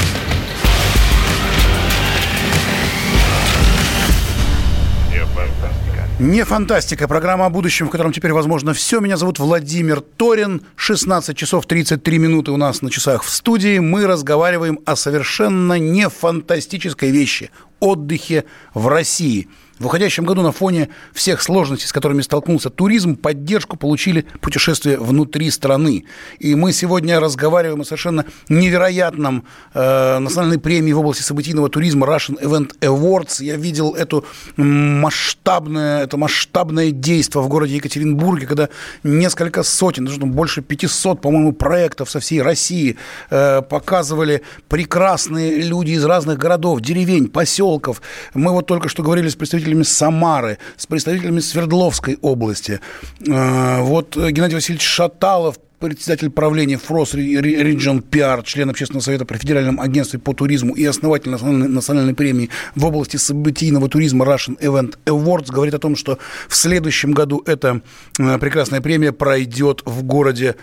Не 6.20 6.44
фантастика. 6.46 7.08
Программа 7.08 7.46
о 7.46 7.50
будущем, 7.52 7.90
в 7.90 7.90
котором 7.92 8.12
теперь 8.12 8.34
возможно 8.34 8.74
все. 8.74 9.00
Меня 9.00 9.18
зовут 9.18 9.38
Владимир 9.38 10.02
Торин. 10.02 10.64
16 10.78 11.38
часов 11.38 11.68
33 11.68 12.18
минуты 12.18 12.50
у 12.50 12.58
нас 12.58 12.82
на 12.82 12.90
часах 12.90 13.22
в 13.22 13.30
студии. 13.30 13.78
Мы 13.78 14.08
разговариваем 14.08 14.80
о 14.84 14.96
совершенно 14.96 15.78
не 15.78 16.10
фантастической 16.10 17.12
вещи– 17.12 17.52
отдыхе 17.80 18.46
в 18.74 18.88
России– 18.88 19.48
в 19.80 19.86
уходящем 19.86 20.26
году 20.26 20.42
на 20.42 20.52
фоне 20.52 20.90
всех 21.13 21.42
сложностей, 21.42 21.88
с 21.88 21.94
которыми 21.94 22.22
столкнулся 22.22 22.70
туризм, 22.70 23.16
поддержку 23.16 23.78
получили 23.78 24.26
путешествия 24.42 24.98
внутри 24.98 25.52
страны. 25.52 26.06
И 26.40 26.56
мы 26.56 26.74
сегодня 26.74 27.20
разговариваем 27.20 27.82
о 27.82 27.86
совершенно 27.86 28.26
невероятном 28.50 29.46
э, 29.74 30.20
национальной 30.20 30.60
премии 30.60 30.94
в 30.94 31.00
области 31.00 31.22
событийного 31.22 31.70
туризма 31.70 32.08
Russian 32.08 32.42
Event 32.42 32.72
Awards. 32.82 33.44
Я 33.44 33.56
видел 33.56 33.94
эту 33.94 34.26
масштабное, 34.56 36.04
это 36.04 36.18
масштабное 36.18 36.92
действие 36.92 37.44
в 37.44 37.48
городе 37.48 37.76
Екатеринбурге, 37.76 38.48
когда 38.48 38.70
несколько 39.04 39.63
сотен, 39.63 40.06
даже 40.06 40.20
больше 40.20 40.62
500, 40.62 41.22
по-моему, 41.22 41.54
проектов 41.54 42.10
со 42.10 42.20
всей 42.20 42.42
России 42.42 42.98
э, 43.30 43.62
показывали 43.62 44.42
прекрасные 44.70 45.62
люди 45.62 45.92
из 45.92 46.04
разных 46.04 46.40
городов, 46.40 46.82
деревень, 46.82 47.28
поселков. 47.28 48.02
Мы 48.34 48.52
вот 48.52 48.66
только 48.66 48.90
что 48.90 49.04
говорили 49.04 49.30
с 49.30 49.36
представителями 49.36 49.67
Самары, 49.84 50.58
с 50.76 50.86
представителями 50.86 51.40
Свердловской 51.40 52.18
области. 52.22 52.80
Э, 53.26 53.82
вот 53.82 54.16
Геннадий 54.16 54.56
Васильевич 54.56 54.86
Шаталов, 54.86 55.58
председатель 55.80 56.30
правления 56.30 56.78
ФРОС 56.78 57.14
Region 57.14 58.04
PR, 58.04 58.44
член 58.44 58.70
Общественного 58.70 59.04
совета 59.04 59.26
при 59.26 59.38
Федеральном 59.38 59.80
агентстве 59.80 60.20
по 60.20 60.34
туризму 60.34 60.76
и 60.76 60.84
основатель 60.86 61.30
национальной, 61.30 61.68
национальной 61.68 62.14
премии 62.16 62.50
в 62.76 62.86
области 62.86 63.18
событийного 63.18 63.90
туризма 63.90 64.26
Russian 64.26 64.60
Event 64.60 64.98
Awards, 65.06 65.52
говорит 65.52 65.74
о 65.74 65.80
том, 65.80 65.96
что 65.96 66.18
в 66.48 66.56
следующем 66.56 67.12
году 67.12 67.44
эта 67.46 67.82
э, 68.20 68.38
прекрасная 68.40 68.82
премия 68.82 69.12
пройдет 69.12 69.82
в 69.86 70.04
городе 70.04 70.56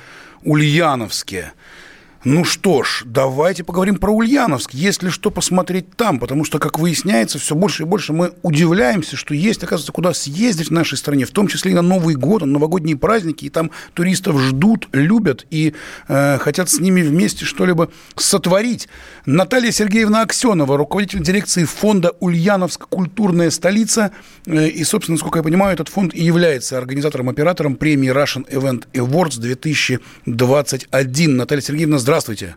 Ульяновске. 0.42 1.52
Ну 2.24 2.42
что 2.42 2.82
ж, 2.82 3.02
давайте 3.04 3.64
поговорим 3.64 3.96
про 3.96 4.10
Ульяновск. 4.10 4.72
Есть 4.72 5.02
ли 5.02 5.10
что 5.10 5.30
посмотреть 5.30 5.94
там? 5.94 6.18
Потому 6.18 6.44
что, 6.44 6.58
как 6.58 6.78
выясняется, 6.78 7.38
все 7.38 7.54
больше 7.54 7.82
и 7.82 7.86
больше 7.86 8.14
мы 8.14 8.32
удивляемся, 8.40 9.14
что 9.14 9.34
есть, 9.34 9.62
оказывается, 9.62 9.92
куда 9.92 10.14
съездить 10.14 10.68
в 10.68 10.72
нашей 10.72 10.96
стране, 10.96 11.26
в 11.26 11.32
том 11.32 11.48
числе 11.48 11.72
и 11.72 11.74
на 11.74 11.82
Новый 11.82 12.14
год, 12.14 12.40
на 12.40 12.46
новогодние 12.46 12.96
праздники, 12.96 13.44
и 13.44 13.50
там 13.50 13.70
туристов 13.92 14.40
ждут, 14.40 14.88
любят 14.92 15.44
и 15.50 15.74
э, 16.08 16.38
хотят 16.38 16.70
с 16.70 16.80
ними 16.80 17.02
вместе 17.02 17.44
что-либо 17.44 17.90
сотворить. 18.16 18.88
Наталья 19.26 19.70
Сергеевна 19.70 20.22
Аксенова, 20.22 20.78
руководитель 20.78 21.22
дирекции 21.22 21.64
фонда 21.64 22.12
«Ульяновск. 22.20 22.86
Культурная 22.88 23.50
столица». 23.50 24.12
Э, 24.46 24.66
и, 24.66 24.82
собственно, 24.84 25.16
насколько 25.16 25.40
я 25.40 25.42
понимаю, 25.42 25.74
этот 25.74 25.90
фонд 25.90 26.14
и 26.14 26.24
является 26.24 26.78
организатором-оператором 26.78 27.76
премии 27.76 28.10
Russian 28.10 28.48
Event 28.50 28.84
Awards 28.94 29.38
2021. 29.38 31.36
Наталья 31.36 31.60
Сергеевна, 31.60 31.98
здравствуйте. 31.98 32.13
Здравствуйте. 32.14 32.54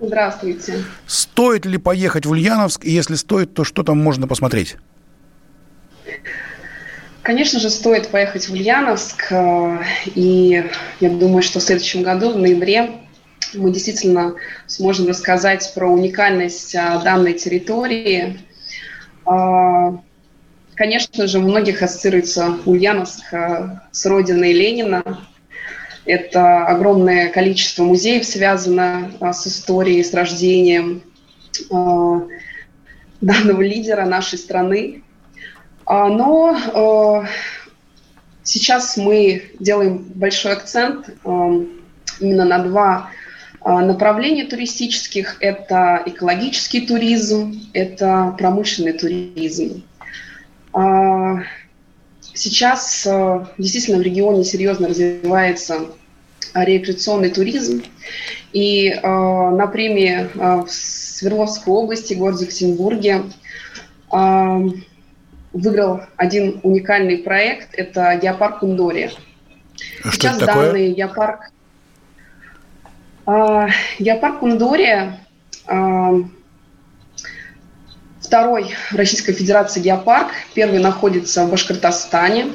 Здравствуйте. 0.00 0.84
Стоит 1.06 1.64
ли 1.64 1.78
поехать 1.78 2.26
в 2.26 2.32
Ульяновск? 2.32 2.84
И 2.84 2.90
если 2.90 3.14
стоит, 3.14 3.54
то 3.54 3.62
что 3.62 3.84
там 3.84 4.02
можно 4.02 4.26
посмотреть? 4.26 4.74
Конечно 7.22 7.60
же, 7.60 7.70
стоит 7.70 8.08
поехать 8.08 8.48
в 8.48 8.52
Ульяновск. 8.52 9.30
Э, 9.30 9.78
и 10.16 10.68
я 10.98 11.10
думаю, 11.10 11.44
что 11.44 11.60
в 11.60 11.62
следующем 11.62 12.02
году, 12.02 12.32
в 12.32 12.36
ноябре, 12.36 12.98
мы 13.54 13.70
действительно 13.70 14.34
сможем 14.66 15.06
рассказать 15.06 15.72
про 15.76 15.88
уникальность 15.88 16.74
э, 16.74 17.00
данной 17.04 17.34
территории. 17.34 18.40
Э, 19.24 19.98
конечно 20.74 21.28
же, 21.28 21.38
у 21.38 21.42
многих 21.42 21.80
ассоциируется 21.80 22.58
Ульяновск 22.64 23.22
с 23.92 24.04
родиной 24.04 24.52
Ленина, 24.52 25.20
это 26.06 26.64
огромное 26.66 27.28
количество 27.30 27.82
музеев 27.82 28.24
связано 28.24 29.10
а, 29.20 29.32
с 29.32 29.46
историей, 29.46 30.02
с 30.04 30.14
рождением 30.14 31.02
а, 31.70 32.22
данного 33.20 33.62
лидера 33.62 34.04
нашей 34.06 34.38
страны. 34.38 35.02
А, 35.84 36.08
но 36.08 37.26
сейчас 38.42 38.96
мы 38.96 39.50
делаем 39.58 39.98
большой 40.14 40.52
акцент 40.52 41.10
именно 41.24 42.44
на 42.44 42.58
два 42.60 43.10
направления 43.64 44.44
туристических. 44.44 45.36
Это 45.40 46.02
экологический 46.06 46.86
туризм, 46.86 47.60
это 47.72 48.34
промышленный 48.38 48.92
туризм. 48.92 49.82
Сейчас 52.36 53.06
э, 53.06 53.46
действительно 53.56 53.96
в 53.98 54.02
регионе 54.02 54.44
серьезно 54.44 54.88
развивается 54.88 55.86
рекреационный 56.52 57.30
туризм. 57.30 57.82
И 58.52 58.90
э, 58.90 59.00
на 59.02 59.66
премии 59.66 60.28
э, 60.34 60.62
в 60.62 60.68
Свердловской 60.68 61.72
области, 61.72 62.12
городе 62.14 62.44
Екатеринбурге, 62.44 63.22
выиграл 65.52 66.02
один 66.16 66.60
уникальный 66.62 67.18
проект. 67.18 67.74
Это 67.74 68.14
геопарк 68.22 68.62
Ундори. 68.62 69.10
А 70.04 70.12
Сейчас 70.12 70.36
это 70.36 70.46
данный 70.46 70.92
геопарк... 70.92 71.50
Геопарк 73.98 74.42
Ундори 74.42 75.14
Второй 78.26 78.74
Российской 78.90 79.32
Федерации 79.34 79.78
геопарк. 79.78 80.32
Первый 80.52 80.80
находится 80.80 81.46
в 81.46 81.50
Башкортостане. 81.50 82.46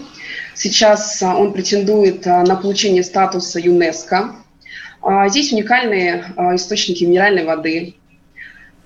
Сейчас 0.53 1.23
а, 1.23 1.37
он 1.37 1.53
претендует 1.53 2.27
а, 2.27 2.43
на 2.43 2.57
получение 2.57 3.03
статуса 3.03 3.57
ЮНЕСКО. 3.57 4.35
А, 5.01 5.29
здесь 5.29 5.53
уникальные 5.53 6.25
источники 6.55 7.05
минеральной 7.05 7.45
воды, 7.45 7.95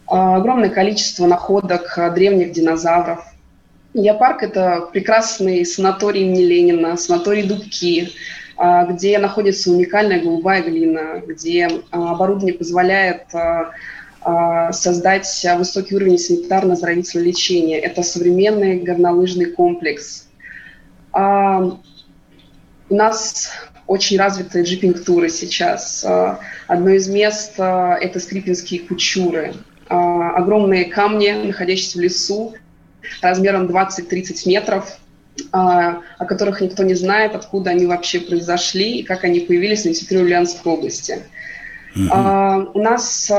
огромное 0.06 0.70
количество 0.70 1.26
находок 1.26 1.98
древних 2.14 2.52
динозавров. 2.52 3.26
Геопарк– 3.96 4.44
это 4.44 4.88
прекрасный 4.94 5.66
санаторий 5.66 6.22
имени 6.22 6.44
Ленина, 6.44 6.98
санаторий 6.98 7.48
Дубки, 7.48 8.12
где 8.90 9.18
находится 9.18 9.72
уникальная 9.72 10.22
голубая 10.22 10.62
глина, 10.62 11.24
где 11.26 11.68
оборудование 11.90 12.54
позволяет 12.54 13.24
создать 14.72 15.46
высокий 15.58 15.96
уровень 15.96 16.16
санитарно-оздоровительного 16.16 17.24
лечения. 17.24 17.78
Это 17.78 18.02
современный 18.02 18.80
горнолыжный 18.80 19.46
комплекс. 19.46 20.28
А, 21.16 21.60
у 22.90 22.96
нас 22.96 23.52
очень 23.88 24.18
развитые 24.18 24.66
джипинг-туры 24.66 25.30
сейчас. 25.30 26.04
А, 26.04 26.40
одно 26.68 26.90
из 26.90 27.08
мест– 27.08 27.54
это 27.58 28.20
скрипинские 28.20 28.82
кучуры. 28.82 29.54
Огромные 29.88 30.86
камни, 30.86 31.30
находящиеся 31.32 32.00
в 32.00 32.02
лесу, 32.02 32.56
размером 33.22 33.68
20-30 33.68 34.48
метров, 34.48 34.98
о 35.52 36.26
которых 36.28 36.62
никто 36.62 36.82
не 36.84 36.96
знает, 36.96 37.36
откуда 37.36 37.70
они 37.70 37.86
вообще 37.86 38.20
произошли 38.20 39.00
и 39.00 39.04
как 39.04 39.24
они 39.24 39.42
появились 39.42 39.86
на 39.86 39.94
территории 39.94 40.24
Ульяновской 40.24 40.72
области. 40.72 41.20
Mm-hmm. 41.96 42.72
У 42.74 42.82
нас 42.82 43.32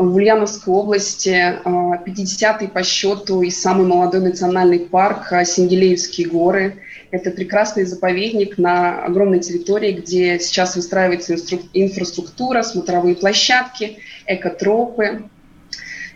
в 0.00 0.16
Ульяновской 0.16 0.72
области 0.72 1.58
50-й 1.62 2.66
а, 2.66 2.68
по 2.68 2.82
счету 2.82 3.42
и 3.42 3.50
самый 3.50 3.86
молодой 3.86 4.22
национальный 4.22 4.80
парк 4.80 5.30
а, 5.30 5.44
Сингелеевские 5.44 6.26
горы. 6.26 6.82
Это 7.10 7.30
прекрасный 7.30 7.84
заповедник 7.84 8.56
на 8.56 9.04
огромной 9.04 9.40
территории, 9.40 9.92
где 9.92 10.38
сейчас 10.38 10.74
выстраивается 10.76 11.34
инфраструктура, 11.74 12.62
смотровые 12.62 13.14
площадки, 13.14 13.98
экотропы. 14.26 15.24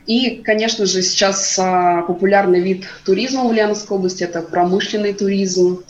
И, 0.07 0.37
конечно 0.37 0.87
же, 0.87 1.03
сейчас 1.03 1.59
а, 1.59 2.03
популярный 2.03 2.61
вид 2.61 2.87
туризма 3.05 3.43
в 3.43 3.49
Ульяновской 3.49 3.99
области– 3.99 4.25
это 4.25 4.41
промышленный 4.41 5.13
туризм. 5.13 5.85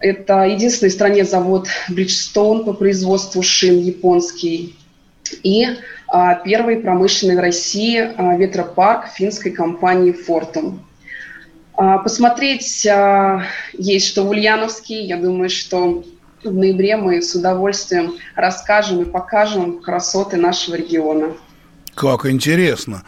Это 0.00 0.42
единственный 0.42 0.88
в 0.88 0.92
стране 0.92 1.24
завод 1.24 1.68
Bridgestone 1.88 2.64
по 2.64 2.72
производству 2.72 3.42
шин 3.42 3.78
японский. 3.78 4.74
И 5.42 5.66
а, 6.08 6.34
первый 6.36 6.76
промышленный 6.76 7.36
в 7.36 7.40
России 7.40 7.98
а, 7.98 8.36
ветропарк 8.36 9.08
финской 9.08 9.52
компании 9.52 10.12
«Фортум». 10.12 10.86
А, 11.74 11.98
посмотреть 11.98 12.86
есть 13.74 14.06
что 14.06 14.22
в 14.22 14.30
Ульяновске. 14.30 15.04
Я 15.04 15.16
думаю, 15.16 15.50
что 15.50 16.04
в 16.42 16.52
ноябре 16.52 16.96
мы 16.96 17.20
с 17.20 17.34
удовольствием 17.34 18.14
расскажем 18.34 19.02
и 19.02 19.04
покажем 19.04 19.80
красоты 19.80 20.36
нашего 20.36 20.76
региона. 20.76 21.34
Как 21.94 22.26
интересно. 22.26 23.02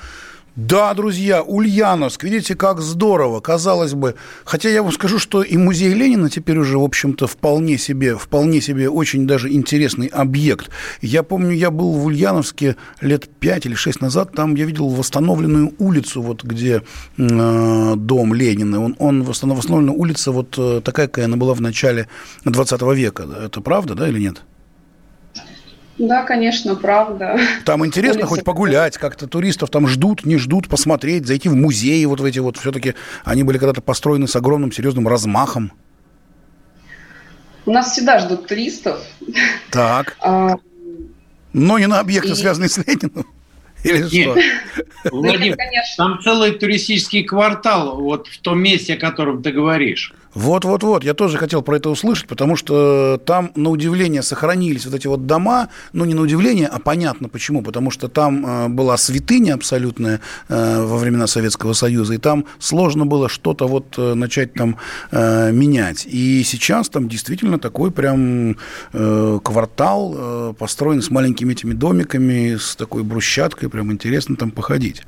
Да, 0.58 0.92
друзья, 0.92 1.40
Ульяновск, 1.44 2.24
видите, 2.24 2.56
как 2.56 2.80
здорово, 2.80 3.38
казалось 3.38 3.94
бы. 3.94 4.16
Хотя 4.44 4.68
я 4.68 4.82
вам 4.82 4.90
скажу, 4.90 5.20
что 5.20 5.44
и 5.44 5.56
музей 5.56 5.94
Ленина 5.94 6.28
теперь 6.28 6.58
уже, 6.58 6.78
в 6.78 6.82
общем-то, 6.82 7.28
вполне 7.28 7.78
себе, 7.78 8.16
вполне 8.16 8.60
себе 8.60 8.90
очень 8.90 9.24
даже 9.24 9.52
интересный 9.52 10.08
объект. 10.08 10.68
Я 11.00 11.22
помню, 11.22 11.52
я 11.52 11.70
был 11.70 11.92
в 11.92 12.06
Ульяновске 12.06 12.74
лет 13.00 13.28
пять 13.38 13.66
или 13.66 13.74
шесть 13.74 14.00
назад, 14.00 14.32
там 14.32 14.56
я 14.56 14.64
видел 14.64 14.88
восстановленную 14.88 15.74
улицу, 15.78 16.22
вот 16.22 16.42
где 16.42 16.82
э, 17.16 17.94
дом 17.94 18.34
Ленина. 18.34 18.82
Он, 18.82 18.96
он 18.98 19.22
восстановленная 19.22 19.94
улица 19.94 20.32
вот 20.32 20.56
э, 20.58 20.80
такая, 20.84 21.06
какая 21.06 21.26
она 21.26 21.36
была 21.36 21.54
в 21.54 21.60
начале 21.60 22.08
20 22.44 22.82
века. 22.96 23.28
Это 23.44 23.60
правда, 23.60 23.94
да, 23.94 24.08
или 24.08 24.18
нет? 24.18 24.42
Да, 25.98 26.22
конечно, 26.22 26.76
правда. 26.76 27.38
Там 27.64 27.84
интересно 27.84 28.20
Улица 28.20 28.28
хоть 28.28 28.44
погулять, 28.44 28.96
как-то 28.98 29.26
туристов 29.26 29.70
там 29.70 29.88
ждут, 29.88 30.24
не 30.24 30.36
ждут, 30.36 30.68
посмотреть, 30.68 31.26
зайти 31.26 31.48
в 31.48 31.56
музеи 31.56 32.04
вот 32.04 32.20
в 32.20 32.24
эти 32.24 32.38
вот. 32.38 32.56
Все-таки 32.56 32.94
они 33.24 33.42
были 33.42 33.58
когда-то 33.58 33.80
построены 33.80 34.28
с 34.28 34.36
огромным 34.36 34.70
серьезным 34.70 35.08
размахом. 35.08 35.72
У 37.66 37.72
нас 37.72 37.92
всегда 37.92 38.20
ждут 38.20 38.46
туристов. 38.46 39.00
Так. 39.70 40.16
А, 40.20 40.54
Но 41.52 41.78
не 41.78 41.86
на 41.86 41.98
объекты, 41.98 42.30
и... 42.30 42.34
связанные 42.34 42.68
с 42.68 42.78
Лениным. 42.78 43.26
Или 43.84 44.02
Нет. 44.02 44.38
что? 44.72 45.10
Владимир, 45.12 45.56
там 45.96 46.20
целый 46.22 46.52
туристический 46.52 47.24
квартал 47.24 48.00
вот 48.00 48.26
в 48.28 48.38
том 48.40 48.60
месте, 48.60 48.94
о 48.94 48.96
котором 48.96 49.42
ты 49.42 49.52
говоришь. 49.52 50.14
Вот-вот-вот, 50.38 51.02
я 51.02 51.14
тоже 51.14 51.36
хотел 51.36 51.62
про 51.62 51.78
это 51.78 51.90
услышать, 51.90 52.28
потому 52.28 52.54
что 52.54 53.20
там, 53.24 53.50
на 53.56 53.70
удивление, 53.70 54.22
сохранились 54.22 54.86
вот 54.86 54.94
эти 54.94 55.08
вот 55.08 55.26
дома, 55.26 55.68
ну, 55.92 56.04
не 56.04 56.14
на 56.14 56.22
удивление, 56.22 56.68
а 56.68 56.78
понятно 56.78 57.28
почему, 57.28 57.60
потому 57.60 57.90
что 57.90 58.06
там 58.06 58.46
э, 58.46 58.68
была 58.68 58.96
святыня 58.98 59.54
абсолютная 59.54 60.20
э, 60.48 60.84
во 60.84 60.96
времена 60.96 61.26
Советского 61.26 61.72
Союза, 61.72 62.14
и 62.14 62.18
там 62.18 62.44
сложно 62.60 63.04
было 63.04 63.28
что-то 63.28 63.66
вот 63.66 63.98
э, 63.98 64.14
начать 64.14 64.54
там 64.54 64.76
менять. 65.10 66.06
И 66.06 66.44
сейчас 66.44 66.88
там 66.88 67.08
действительно 67.08 67.58
такой 67.58 67.90
прям 67.90 68.56
квартал 68.92 70.54
построен 70.58 71.02
с 71.02 71.10
маленькими 71.10 71.52
этими 71.52 71.72
домиками, 71.72 72.56
с 72.56 72.76
такой 72.76 73.02
брусчаткой, 73.02 73.68
прям 73.68 73.92
интересно 73.92 74.36
там 74.36 74.50
походить. 74.50 75.02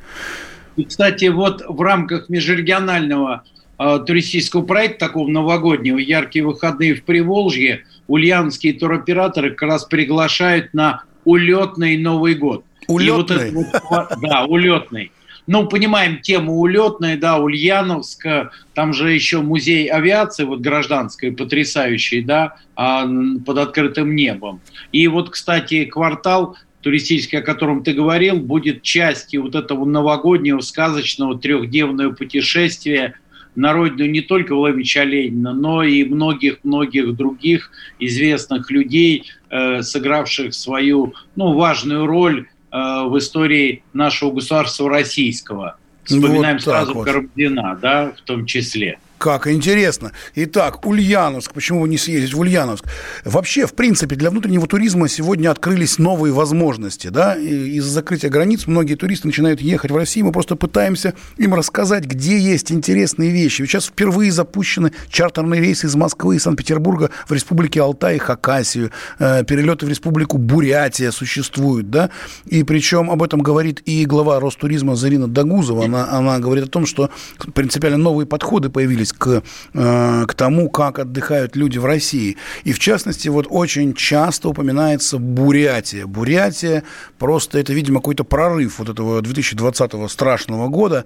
И, 0.76 0.84
кстати, 0.84 1.26
вот 1.26 1.62
в 1.68 1.80
рамках 1.82 2.28
межрегионального 2.28 3.42
э, 3.44 3.59
туристического 4.06 4.62
проекта, 4.62 5.06
такого 5.06 5.28
новогоднего, 5.28 5.98
«Яркие 5.98 6.44
выходные 6.44 6.94
в 6.94 7.02
Приволжье», 7.02 7.84
ульяновские 8.08 8.74
туроператоры 8.74 9.50
как 9.50 9.62
раз 9.62 9.84
приглашают 9.84 10.74
на 10.74 11.04
улетный 11.24 11.96
Новый 11.96 12.34
год. 12.34 12.64
Улетный? 12.88 13.50
вот 13.52 13.66
это, 13.68 14.16
да, 14.20 14.44
улетный. 14.44 15.12
Ну, 15.46 15.66
понимаем 15.66 16.20
тему 16.20 16.60
улетная, 16.60 17.16
да, 17.16 17.38
Ульяновск, 17.38 18.26
там 18.74 18.92
же 18.92 19.10
еще 19.10 19.40
музей 19.40 19.88
авиации, 19.88 20.44
вот 20.44 20.60
гражданской, 20.60 21.32
потрясающий, 21.32 22.22
да, 22.22 22.56
а, 22.76 23.08
под 23.44 23.58
открытым 23.58 24.14
небом. 24.14 24.60
И 24.92 25.08
вот, 25.08 25.30
кстати, 25.30 25.86
квартал 25.86 26.56
туристический, 26.82 27.38
о 27.38 27.42
котором 27.42 27.82
ты 27.82 27.94
говорил, 27.94 28.36
будет 28.36 28.82
частью 28.82 29.42
вот 29.42 29.54
этого 29.54 29.84
новогоднего 29.84 30.60
сказочного 30.60 31.38
трехдневного 31.38 32.12
путешествия 32.12 33.14
на 33.54 33.72
родину 33.72 34.08
не 34.08 34.20
только 34.20 34.54
Владимира 34.54 35.04
Ленина, 35.04 35.52
но 35.52 35.82
и 35.82 36.04
многих-многих 36.04 37.14
других 37.16 37.70
известных 37.98 38.70
людей, 38.70 39.24
э, 39.50 39.82
сыгравших 39.82 40.54
свою 40.54 41.14
ну, 41.36 41.54
важную 41.54 42.06
роль 42.06 42.46
э, 42.70 42.76
в 42.76 43.18
истории 43.18 43.82
нашего 43.92 44.32
государства 44.32 44.88
российского. 44.88 45.76
Вспоминаем 46.04 46.56
вот 46.56 46.62
сразу 46.62 46.94
вот. 46.94 47.04
Карамзина, 47.04 47.78
да, 47.80 48.12
в 48.16 48.20
том 48.22 48.46
числе. 48.46 48.98
Как 49.20 49.46
интересно. 49.48 50.12
Итак, 50.34 50.86
Ульяновск. 50.86 51.52
Почему 51.52 51.84
не 51.84 51.98
съездить 51.98 52.32
в 52.32 52.40
Ульяновск? 52.40 52.86
Вообще, 53.26 53.66
в 53.66 53.74
принципе, 53.74 54.16
для 54.16 54.30
внутреннего 54.30 54.66
туризма 54.66 55.08
сегодня 55.08 55.50
открылись 55.50 55.98
новые 55.98 56.32
возможности. 56.32 57.08
Да? 57.08 57.34
Из-за 57.36 57.90
закрытия 57.90 58.30
границ 58.30 58.66
многие 58.66 58.94
туристы 58.94 59.26
начинают 59.26 59.60
ехать 59.60 59.90
в 59.90 59.96
Россию. 59.96 60.24
Мы 60.24 60.32
просто 60.32 60.56
пытаемся 60.56 61.12
им 61.36 61.52
рассказать, 61.52 62.06
где 62.06 62.38
есть 62.38 62.72
интересные 62.72 63.30
вещи. 63.30 63.66
Сейчас 63.66 63.88
впервые 63.88 64.32
запущены 64.32 64.92
чартерные 65.10 65.60
рейсы 65.60 65.86
из 65.86 65.94
Москвы 65.96 66.36
и 66.36 66.38
Санкт-Петербурга 66.38 67.10
в 67.28 67.32
республике 67.34 67.82
Алтай 67.82 68.16
и 68.16 68.18
Хакасию. 68.18 68.90
Э, 69.18 69.44
перелеты 69.44 69.84
в 69.84 69.90
республику 69.90 70.38
Бурятия 70.38 71.10
существуют. 71.10 71.90
Да? 71.90 72.08
И 72.46 72.64
причем 72.64 73.10
об 73.10 73.22
этом 73.22 73.42
говорит 73.42 73.82
и 73.84 74.06
глава 74.06 74.40
Ростуризма 74.40 74.96
Зарина 74.96 75.28
Дагузова. 75.28 75.84
Она, 75.84 76.10
она 76.10 76.38
говорит 76.38 76.64
о 76.64 76.68
том, 76.68 76.86
что 76.86 77.10
принципиально 77.52 77.98
новые 77.98 78.26
подходы 78.26 78.70
появились 78.70 79.09
к, 79.12 79.42
э, 79.74 80.24
к 80.26 80.34
тому, 80.34 80.70
как 80.70 80.98
отдыхают 80.98 81.56
люди 81.56 81.78
в 81.78 81.84
России. 81.84 82.36
И 82.64 82.72
в 82.72 82.78
частности, 82.78 83.28
вот 83.28 83.46
очень 83.48 83.94
часто 83.94 84.48
упоминается 84.48 85.18
Бурятия. 85.18 86.06
Бурятия 86.06 86.82
просто 87.18 87.58
это, 87.58 87.72
видимо, 87.72 88.00
какой-то 88.00 88.24
прорыв 88.24 88.78
вот 88.78 88.88
этого 88.88 89.22
2020 89.22 90.10
страшного 90.10 90.68
года. 90.68 91.04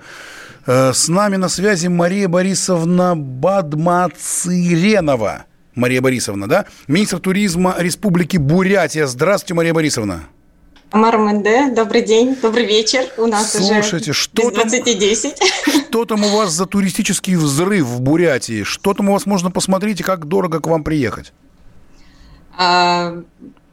Э, 0.67 0.93
с 0.93 1.09
нами 1.09 1.37
на 1.37 1.49
связи 1.49 1.89
Мария 1.89 2.29
Борисовна 2.29 3.17
Бадмациренова. 3.17 5.47
Мария 5.75 6.01
Борисовна, 6.01 6.49
да? 6.49 6.67
Министр 6.87 7.19
туризма 7.19 7.75
Республики 7.79 8.37
Бурятия. 8.37 9.07
Здравствуйте, 9.07 9.55
Мария 9.55 9.75
Борисовна. 9.75 10.25
Марменде, 10.95 11.71
добрый 11.71 12.03
день, 12.03 12.37
добрый 12.41 12.67
вечер. 12.67 13.05
У 13.17 13.27
нас 13.27 13.51
Слушайте, 13.51 14.13
уже 14.13 14.21
что 14.21 14.49
без 14.49 14.71
2010. 14.71 15.43
Что 15.89 16.05
там 16.05 16.25
у 16.25 16.29
вас 16.29 16.53
за 16.53 16.67
туристический 16.67 17.35
взрыв 17.35 17.85
в 17.85 18.01
Бурятии? 18.01 18.63
Что 18.63 18.95
там 18.95 19.09
у 19.11 19.13
вас 19.13 19.27
можно 19.27 19.51
посмотреть 19.51 20.01
и 20.01 20.03
как 20.05 20.29
дорого 20.29 20.61
к 20.61 20.69
вам 20.69 20.85
приехать? 20.85 21.33
А, 22.57 23.23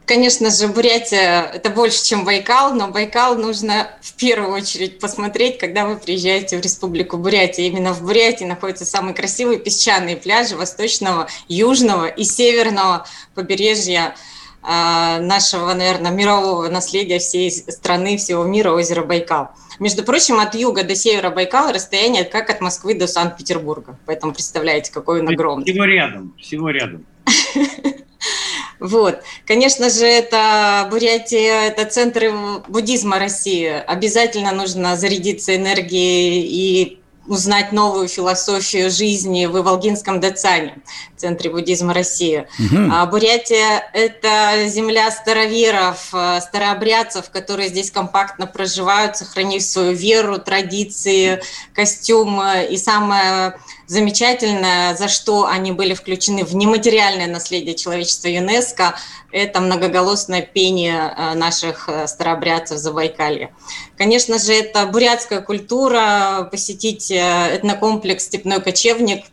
конечно 0.04 0.50
же, 0.50 0.66
Бурятия– 0.66 1.42
это 1.54 1.70
больше, 1.70 2.04
чем 2.04 2.24
Байкал, 2.24 2.74
но 2.74 2.88
Байкал 2.88 3.36
нужно 3.36 3.88
в 4.00 4.14
первую 4.14 4.52
очередь 4.52 4.98
посмотреть, 4.98 5.58
когда 5.58 5.86
вы 5.86 5.94
приезжаете 5.98 6.58
в 6.58 6.60
Республику 6.60 7.18
Бурятия. 7.18 7.68
Именно 7.68 7.92
в 7.92 8.02
Бурятии 8.02 8.44
находятся 8.44 8.84
самые 8.84 9.14
красивые 9.14 9.60
песчаные 9.60 10.16
пляжи 10.16 10.56
восточного, 10.56 11.28
южного 11.46 12.06
и 12.06 12.24
северного 12.24 13.06
побережья 13.36 14.16
нашего, 14.62 15.74
наверное, 15.74 16.12
мирового 16.12 16.68
наследия 16.68 17.18
всей 17.18 17.50
страны, 17.50 18.16
всего 18.16 18.44
мира, 18.44 18.70
озера 18.72 19.02
Байкал. 19.02 19.50
Между 19.80 20.04
прочим, 20.04 20.38
от 20.38 20.54
юга 20.54 20.84
до 20.84 20.94
севера 20.94 21.30
Байкала 21.30 21.72
расстояние 21.72 22.24
как 22.24 22.50
от 22.50 22.60
Москвы 22.60 22.94
до 22.94 23.06
Санкт-Петербурга. 23.06 23.98
Поэтому 24.06 24.32
представляете, 24.32 24.92
какой 24.92 25.20
он 25.20 25.28
огромный. 25.28 25.64
Всего 25.64 25.84
рядом, 25.84 26.34
всего 26.40 26.70
рядом. 26.70 27.04
Вот. 28.82 29.22
Конечно 29.46 29.90
же, 29.90 30.04
это 30.04 30.88
Бурятия, 30.90 31.68
это 31.68 31.84
центр 31.84 32.32
буддизма 32.66 33.20
России. 33.20 33.68
Обязательно 33.68 34.50
нужно 34.50 34.96
зарядиться 34.96 35.54
энергией 35.54 36.42
и 36.42 37.01
узнать 37.26 37.72
новую 37.72 38.08
философию 38.08 38.90
жизни 38.90 39.46
в 39.46 39.56
Иволгинском 39.56 40.20
Дацане, 40.20 40.78
Центре 41.16 41.50
буддизма 41.50 41.94
России. 41.94 42.48
Угу. 42.58 42.90
А 42.92 43.06
Бурятия– 43.06 43.88
это 43.92 44.68
земля 44.68 45.10
староверов, 45.10 46.08
э, 46.12 46.40
старообрядцев, 46.40 47.30
которые 47.30 47.68
здесь 47.68 47.90
компактно 47.90 48.46
проживают, 48.46 49.16
сохранив 49.16 49.62
свою 49.62 49.92
веру, 49.92 50.38
традиции, 50.38 51.40
костюмы. 51.74 52.66
И 52.68 52.76
самое 52.76 53.54
замечательное, 53.92 54.96
за 54.96 55.08
что 55.08 55.46
они 55.46 55.70
были 55.70 55.92
включены 55.92 56.44
в 56.44 56.54
нематериальное 56.54 57.26
наследие 57.26 57.74
человечества 57.74 58.28
ЮНЕСКО, 58.28 58.94
это 59.30 59.60
многоголосное 59.60 60.40
пение 60.40 61.14
э, 61.14 61.34
наших 61.34 61.88
э, 61.88 62.06
старообрядцев 62.06 62.78
Забайкалья. 62.78 63.50
Конечно 63.98 64.38
же, 64.38 64.54
это 64.54 64.86
бурятская 64.86 65.42
культура, 65.42 66.48
посетить 66.50 67.10
э, 67.10 67.56
этнокомплекс 67.56 68.24
«Степной 68.24 68.62
кочевник», 68.62 69.26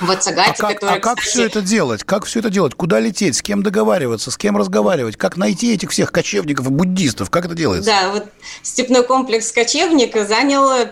в 0.00 0.10
Ацагате, 0.10 0.54
а 0.58 0.60
как, 0.60 0.74
который, 0.74 0.96
а 0.96 1.00
как 1.00 1.18
кстати... 1.18 1.30
все 1.30 1.46
это 1.46 1.62
делать? 1.62 2.02
Как 2.02 2.24
все 2.24 2.40
это 2.40 2.50
делать? 2.50 2.74
Куда 2.74 2.98
лететь? 2.98 3.36
С 3.36 3.42
кем 3.42 3.62
договариваться? 3.62 4.32
С 4.32 4.36
кем 4.36 4.56
разговаривать? 4.56 5.16
Как 5.16 5.36
найти 5.36 5.72
этих 5.72 5.92
всех 5.92 6.10
кочевников 6.10 6.66
и 6.66 6.70
буддистов? 6.70 7.30
Как 7.30 7.44
это 7.44 7.54
делается? 7.54 7.88
Да, 7.88 8.10
вот 8.10 8.26
степной 8.62 9.04
комплекс 9.04 9.52
«Кочевник» 9.52 10.16
занял 10.26 10.88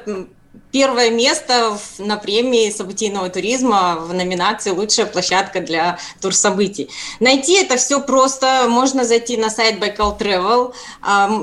первое 0.72 1.10
место 1.10 1.78
на 1.98 2.16
премии 2.16 2.70
событийного 2.70 3.28
туризма 3.28 3.96
в 3.96 4.12
номинации 4.12 4.70
«Лучшая 4.70 5.06
площадка 5.06 5.60
для 5.60 5.98
турсобытий». 6.20 6.88
Найти 7.20 7.54
это 7.62 7.76
все 7.76 8.00
просто. 8.00 8.66
Можно 8.68 9.04
зайти 9.04 9.36
на 9.36 9.50
сайт 9.50 9.78
Байкал 9.78 10.16
Travel. 10.18 10.74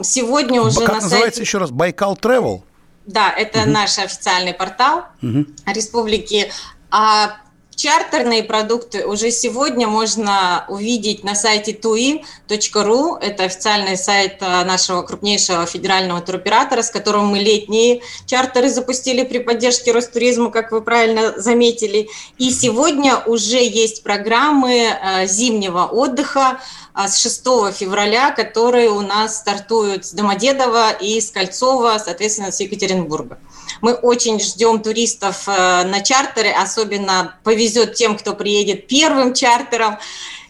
Сегодня 0.03 0.61
уже 0.61 0.79
как 0.79 0.87
на 0.87 0.93
называется 0.95 1.37
сайте... 1.37 1.41
еще 1.41 1.59
раз? 1.59 1.71
Байкал 1.71 2.17
Travel? 2.21 2.63
Да, 3.05 3.31
это 3.31 3.61
угу. 3.61 3.69
наш 3.69 3.97
официальный 3.97 4.53
портал 4.53 5.05
угу. 5.21 5.45
республики. 5.65 6.51
А 6.91 7.37
Чартерные 7.79 8.43
продукты 8.43 9.05
уже 9.05 9.31
сегодня 9.31 9.87
можно 9.87 10.65
увидеть 10.67 11.23
на 11.23 11.33
сайте 11.33 11.71
tui.ru. 11.71 13.17
Это 13.21 13.43
официальный 13.45 13.95
сайт 13.95 14.41
э, 14.41 14.65
нашего 14.65 15.01
крупнейшего 15.01 15.65
федерального 15.65 16.19
туроператора, 16.19 16.81
с 16.81 16.91
которым 16.91 17.27
мы 17.27 17.39
летние 17.39 18.01
чартеры 18.25 18.69
запустили 18.69 19.23
при 19.23 19.37
поддержке 19.37 19.93
Ростуризма, 19.93 20.51
как 20.51 20.73
вы 20.73 20.81
правильно 20.81 21.39
заметили. 21.39 22.09
И 22.37 22.51
сегодня 22.51 23.15
уже 23.15 23.63
есть 23.63 24.03
программы 24.03 24.89
э, 24.89 25.25
зимнего 25.27 25.85
отдыха 25.85 26.59
э, 26.93 27.07
с 27.07 27.17
6 27.17 27.45
февраля, 27.73 28.31
которые 28.31 28.89
у 28.89 28.99
нас 28.99 29.37
стартуют 29.37 30.05
с 30.05 30.11
Домодедово 30.11 30.91
и 30.91 31.21
с 31.21 31.31
Кольцова, 31.31 31.97
соответственно, 32.03 32.51
с 32.51 32.59
Екатеринбурга. 32.59 33.39
Мы 33.81 33.93
очень 33.93 34.39
ждем 34.39 34.81
туристов 34.81 35.47
э, 35.47 35.83
на 35.83 36.01
чартеры, 36.01 36.49
особенно 36.49 37.35
повезет 37.43 37.95
тем, 37.95 38.17
кто 38.17 38.33
приедет 38.33 38.87
первым 38.87 39.33
чартером. 39.33 39.97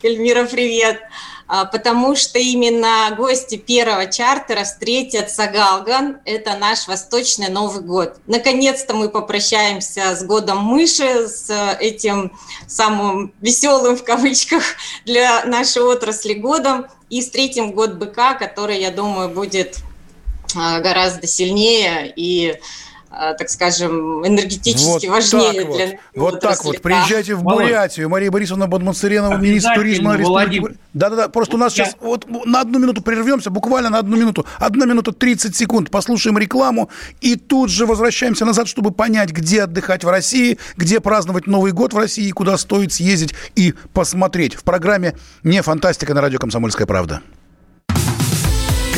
Эльмира, 0.01 0.45
привет! 0.45 0.99
А, 1.51 1.65
потому 1.65 2.15
что 2.15 2.37
именно 2.37 3.11
гости 3.17 3.57
первого 3.57 4.05
чартера 4.05 4.63
встретят 4.63 5.31
Сагалган. 5.31 6.19
Это 6.23 6.55
наш 6.55 6.87
восточный 6.87 7.49
Новый 7.49 7.81
год. 7.81 8.17
Наконец-то 8.27 8.93
мы 8.93 9.09
попрощаемся 9.09 10.15
с 10.15 10.23
годом 10.23 10.59
мыши, 10.59 11.27
с 11.27 11.51
этим 11.79 12.37
самым 12.67 13.33
веселым 13.41 13.97
в 13.97 14.03
кавычках 14.03 14.63
для 15.05 15.43
нашей 15.45 15.81
отрасли 15.81 16.35
годом. 16.35 16.85
И 17.09 17.21
встретим 17.21 17.71
год 17.71 17.93
быка, 17.95 18.35
который, 18.35 18.79
я 18.79 18.91
думаю, 18.91 19.29
будет 19.29 19.77
а, 20.55 20.81
гораздо 20.81 21.25
сильнее 21.25 22.13
и 22.15 22.59
Э, 22.59 22.59
так 23.09 23.49
скажем, 23.49 24.25
энергетически 24.25 25.07
вот 25.07 25.15
важнее 25.15 25.65
вот. 25.65 25.75
для 25.75 25.99
Вот 26.15 26.39
так 26.39 26.63
вот, 26.63 26.81
приезжайте 26.81 27.35
в 27.35 27.43
Бурятию. 27.43 28.09
Мария 28.09 28.31
Борисовна 28.31 28.67
Бадмацаренова, 28.67 29.37
министр 29.37 29.75
туризма 29.75 30.15
Республики. 30.15 30.77
Да-да-да, 30.93 31.29
просто 31.29 31.55
у 31.55 31.59
нас 31.59 31.73
сейчас 31.73 31.95
вот 32.01 32.27
на 32.45 32.61
одну 32.61 32.79
минуту 32.79 33.01
прервемся, 33.01 33.49
буквально 33.49 33.89
на 33.89 33.99
одну 33.99 34.17
минуту. 34.17 34.45
Одна 34.57 34.85
минута 34.85 35.11
30 35.11 35.55
секунд, 35.55 35.89
послушаем 35.91 36.37
рекламу 36.37 36.89
и 37.21 37.35
тут 37.35 37.69
же 37.69 37.85
возвращаемся 37.85 38.45
назад, 38.45 38.67
чтобы 38.67 38.91
понять, 38.91 39.31
где 39.31 39.63
отдыхать 39.63 40.03
в 40.03 40.09
России, 40.09 40.57
где 40.77 40.99
праздновать 40.99 41.47
Новый 41.47 41.71
год 41.71 41.93
в 41.93 41.97
России, 41.97 42.29
куда 42.31 42.57
стоит 42.57 42.93
съездить 42.93 43.33
и 43.55 43.73
посмотреть. 43.93 44.55
В 44.55 44.63
программе 44.63 45.15
«Не 45.43 45.61
фантастика» 45.61 46.13
на 46.13 46.21
радио 46.21 46.39
«Комсомольская 46.39 46.87
правда». 46.87 47.21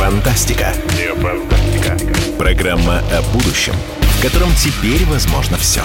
Фантастика. 0.00 0.72
Не 0.96 1.14
фантастика. 1.20 1.94
Программа 2.38 3.00
о 3.12 3.20
будущем, 3.34 3.74
в 4.00 4.22
котором 4.22 4.48
теперь 4.54 5.04
возможно 5.04 5.58
все. 5.58 5.82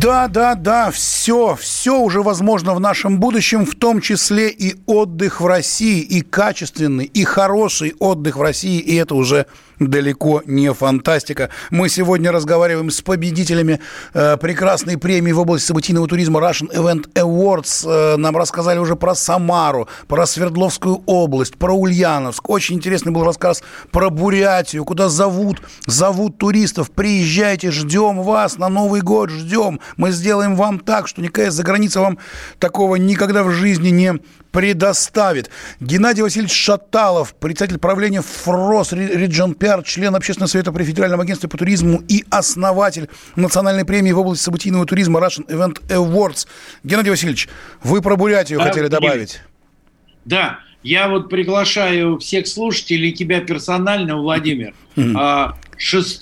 Да, 0.00 0.28
да, 0.28 0.54
да, 0.54 0.90
все, 0.92 1.56
все 1.60 1.98
уже 1.98 2.22
возможно 2.22 2.74
в 2.74 2.80
нашем 2.80 3.18
будущем, 3.18 3.66
в 3.66 3.74
том 3.74 4.00
числе 4.00 4.48
и 4.48 4.76
отдых 4.86 5.40
в 5.40 5.46
России, 5.46 6.00
и 6.00 6.22
качественный, 6.22 7.04
и 7.04 7.24
хороший 7.24 7.94
отдых 7.98 8.36
в 8.36 8.42
России, 8.42 8.78
и 8.78 8.94
это 8.96 9.14
уже 9.14 9.46
далеко 9.88 10.42
не 10.46 10.72
фантастика. 10.72 11.50
Мы 11.70 11.88
сегодня 11.88 12.32
разговариваем 12.32 12.90
с 12.90 13.00
победителями 13.02 13.80
э, 14.14 14.36
прекрасной 14.36 14.98
премии 14.98 15.32
в 15.32 15.40
области 15.40 15.66
событийного 15.66 16.06
туризма 16.06 16.40
Russian 16.40 16.72
Event 16.74 17.12
Awards. 17.14 17.86
Э, 17.86 18.16
нам 18.16 18.36
рассказали 18.36 18.78
уже 18.78 18.96
про 18.96 19.14
Самару, 19.14 19.88
про 20.08 20.26
Свердловскую 20.26 21.02
область, 21.06 21.56
про 21.56 21.74
Ульяновск. 21.74 22.48
Очень 22.48 22.76
интересный 22.76 23.12
был 23.12 23.24
рассказ 23.24 23.62
про 23.90 24.10
Бурятию, 24.10 24.84
куда 24.84 25.08
зовут, 25.08 25.62
зовут 25.86 26.38
туристов. 26.38 26.90
Приезжайте, 26.90 27.70
ждем 27.70 28.22
вас 28.22 28.58
на 28.58 28.68
Новый 28.68 29.00
год, 29.00 29.30
ждем. 29.30 29.80
Мы 29.96 30.10
сделаем 30.10 30.56
вам 30.56 30.78
так, 30.78 31.08
что 31.08 31.22
никакая 31.22 31.50
заграница 31.50 32.00
вам 32.00 32.18
такого 32.58 32.96
никогда 32.96 33.42
в 33.42 33.50
жизни 33.50 33.90
не 33.90 34.20
предоставит. 34.52 35.50
Геннадий 35.80 36.22
Васильевич 36.22 36.52
Шаталов, 36.52 37.34
председатель 37.34 37.78
правления 37.78 38.22
ФРОС 38.22 38.92
Region 38.92 39.56
PR, 39.56 39.82
член 39.82 40.14
Общественного 40.14 40.48
совета 40.48 40.70
при 40.70 40.84
Федеральном 40.84 41.20
агентстве 41.20 41.48
по 41.48 41.58
туризму 41.58 42.02
и 42.06 42.24
основатель 42.30 43.08
национальной 43.34 43.84
премии 43.84 44.12
в 44.12 44.20
области 44.20 44.44
событийного 44.44 44.86
туризма 44.86 45.18
Russian 45.20 45.46
Event 45.48 45.80
Awards. 45.88 46.46
Геннадий 46.84 47.10
Васильевич, 47.10 47.48
вы 47.82 48.02
про 48.02 48.16
Бурятию 48.16 48.58
да, 48.58 48.66
хотели 48.66 48.86
добавить? 48.88 49.40
Да, 50.24 50.60
я 50.82 51.08
вот 51.08 51.30
приглашаю 51.30 52.18
всех 52.18 52.46
слушателей, 52.46 53.12
тебя 53.12 53.40
персонально, 53.40 54.16
Владимир, 54.16 54.74
6 55.78 56.20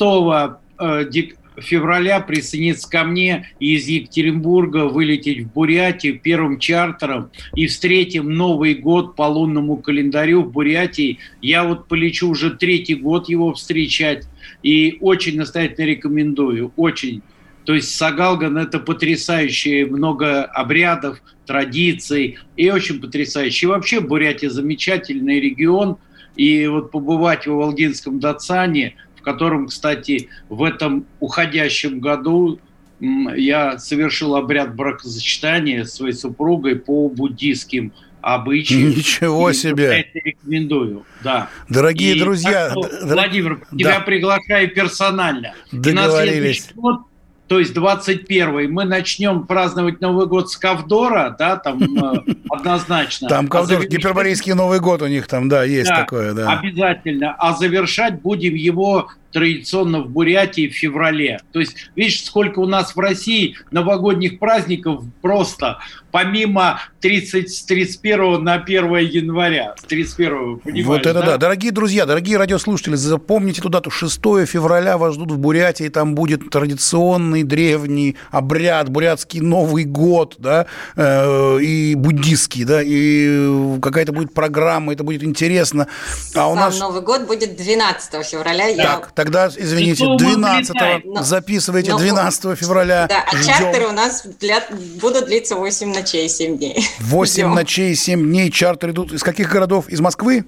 февраля 1.63 2.21
присоединиться 2.21 2.89
ко 2.89 3.05
мне 3.05 3.51
из 3.59 3.87
Екатеринбурга 3.87 4.87
вылететь 4.89 5.43
в 5.43 5.53
Бурятию 5.53 6.19
первым 6.19 6.59
чартером 6.59 7.31
и 7.55 7.67
встретим 7.67 8.33
Новый 8.33 8.75
год 8.75 9.17
по 9.17 9.23
лунному 9.23 9.77
календарю 9.77 10.43
в 10.43 10.53
Бурятии. 10.53 11.19
Я 11.41 11.65
вот 11.65 11.89
полечу 11.89 12.31
уже 12.31 12.51
третий 12.51 12.95
год 12.95 13.29
его 13.29 13.55
встречать 13.55 14.27
и 14.63 14.99
очень 15.01 15.37
настоятельно 15.37 15.87
рекомендую, 15.87 16.73
очень. 16.77 17.23
То 17.65 17.75
есть 17.75 17.95
Сагалган– 17.95 18.57
это 18.59 18.79
потрясающее, 18.79 19.87
много 19.87 20.45
обрядов, 20.45 21.23
традиций 21.47 22.39
и 22.57 22.71
очень 22.71 23.01
потрясающе. 23.01 23.67
И 23.67 23.69
вообще 23.69 24.01
Бурятия 24.01 24.51
замечательный 24.51 25.41
регион, 25.41 25.99
и 26.37 26.67
вот 26.69 26.91
побывать 26.91 27.47
в 27.47 27.53
Волгинском 27.53 28.19
Дацане– 28.19 28.95
в 29.21 29.23
котором, 29.23 29.69
кстати, 29.69 30.29
в 30.49 30.63
этом 30.63 31.07
уходящем 31.21 32.01
году 32.01 32.59
я 33.01 33.79
совершил 33.79 34.35
обряд 34.35 34.75
бракосочетания 34.75 35.85
своей 35.85 36.15
супругой 36.15 36.77
по 36.77 37.09
буддийским 37.09 37.93
обычаям. 38.23 38.91
Ничего 38.91 39.53
себе! 39.53 40.07
Я 40.15 40.21
рекомендую, 40.23 41.05
да. 41.23 41.49
Дорогие 41.69 42.17
и 42.17 42.19
друзья... 42.19 42.75
Так, 42.75 43.03
Владимир, 43.03 43.63
да. 43.71 43.79
тебя 43.79 44.01
приглашаю 44.01 44.75
персонально. 44.75 45.55
Договорились. 45.73 46.71
И 46.75 46.81
на 46.81 47.05
то 47.51 47.59
есть 47.59 47.75
21 47.75 48.73
мы 48.73 48.85
начнем 48.85 49.45
праздновать 49.45 50.01
Новый 50.01 50.29
год 50.29 50.53
с 50.53 50.57
Ковдора, 50.57 51.35
да, 51.37 51.57
там 51.57 51.83
э, 51.83 52.23
однозначно. 52.49 53.29
Там 53.29 53.47
а 53.47 53.49
Ковдор, 53.49 53.89
гиперборейский 53.89 54.53
Новый 54.53 54.79
год 54.79 55.03
у 55.03 55.09
них 55.09 55.27
там, 55.27 55.49
да, 55.49 55.65
есть 55.65 55.91
такое, 55.91 56.33
да. 56.33 56.61
Обязательно. 56.61 57.35
А 57.37 57.57
завершать 57.57 58.23
будем 58.23 58.55
его 58.55 59.09
традиционно 59.33 60.03
в 60.03 60.11
Бурятии 60.11 60.69
в 60.69 60.75
феврале. 60.75 61.41
То 61.53 61.59
есть, 61.59 61.91
видишь, 61.97 62.25
сколько 62.25 62.61
у 62.61 62.67
нас 62.67 62.95
в 62.95 63.01
России 63.01 63.57
новогодних 63.73 64.39
праздников 64.39 65.03
просто, 65.21 65.81
помимо 66.11 66.81
30, 67.01 67.51
с 67.51 67.63
31 67.65 68.43
на 68.43 68.55
1 68.55 68.97
января. 68.99 69.75
С 69.79 69.85
31, 69.85 70.59
понимаешь, 70.59 70.87
Вот 70.87 71.07
это 71.07 71.15
да? 71.21 71.27
да. 71.27 71.37
Дорогие 71.37 71.73
друзья, 71.73 72.07
дорогие 72.07 72.37
радиослушатели, 72.37 72.95
запомните 72.95 73.63
ту 73.63 73.69
дату. 73.69 73.91
6 73.91 74.21
февраля 74.47 74.99
вас 74.99 75.15
ждут 75.15 75.33
в 75.33 75.39
Бурятии, 75.39 75.89
там 75.89 76.15
будет 76.15 76.51
традиционный 76.51 77.43
древний 77.43 78.17
обряд, 78.31 78.89
бурятский 78.89 79.41
Новый 79.41 79.85
год, 79.85 80.37
да, 80.39 80.67
э, 80.97 81.61
и 81.61 81.95
буддийский, 81.95 82.65
да, 82.65 82.83
и 82.83 83.79
какая-то 83.81 84.13
будет 84.13 84.35
программа, 84.35 84.93
это 84.93 85.05
будет 85.05 85.23
интересно. 85.23 85.87
А 86.35 86.49
у 86.49 86.55
Сам 86.55 86.65
нас... 86.65 86.79
Новый 86.79 87.03
год 87.03 87.27
будет 87.27 87.57
12 87.57 88.27
февраля. 88.27 88.67
Так, 88.77 88.77
я 88.77 89.11
Тогда, 89.15 89.49
извините, 89.55 90.05
12 90.17 90.77
записывайте, 91.21 91.97
12 91.97 92.59
февраля. 92.59 93.07
Да, 93.09 93.25
а 93.27 93.37
ждем. 93.37 93.55
чартеры 93.55 93.87
у 93.89 93.93
нас 93.93 94.27
для, 94.39 94.65
будут 95.01 95.27
длиться 95.27 95.57
8 95.57 96.00
ночей, 96.01 96.29
7 96.29 96.59
дней. 96.59 96.87
8 97.01 97.33
Ждем. 97.33 97.55
ночей, 97.55 97.95
7 97.95 98.23
дней. 98.23 98.51
Чартеры 98.51 98.93
идут 98.93 99.13
из 99.13 99.23
каких 99.23 99.51
городов? 99.51 99.89
Из 99.89 100.01
Москвы? 100.01 100.45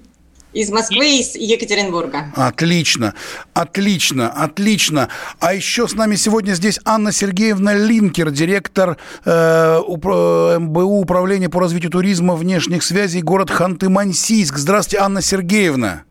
Из 0.53 0.69
Москвы 0.69 1.17
из 1.19 1.35
Екатеринбурга. 1.35 2.31
Отлично, 2.35 3.15
отлично, 3.55 4.29
отлично. 4.29 5.09
А 5.39 5.53
еще 5.55 5.87
с 5.87 5.93
нами 5.95 6.15
сегодня 6.15 6.53
здесь 6.53 6.79
Анна 6.85 7.11
Сергеевна 7.11 7.73
Линкер, 7.73 8.29
директор 8.29 8.97
э, 9.25 9.79
упро- 9.87 10.59
МБУ 10.59 10.99
Управления 10.99 11.49
по 11.49 11.59
развитию 11.59 11.89
туризма 11.89 12.35
внешних 12.35 12.83
связей, 12.83 13.23
город 13.23 13.49
Ханты-Мансийск. 13.49 14.55
Здравствуйте, 14.57 15.03
Анна 15.03 15.23
Сергеевна. 15.23 16.03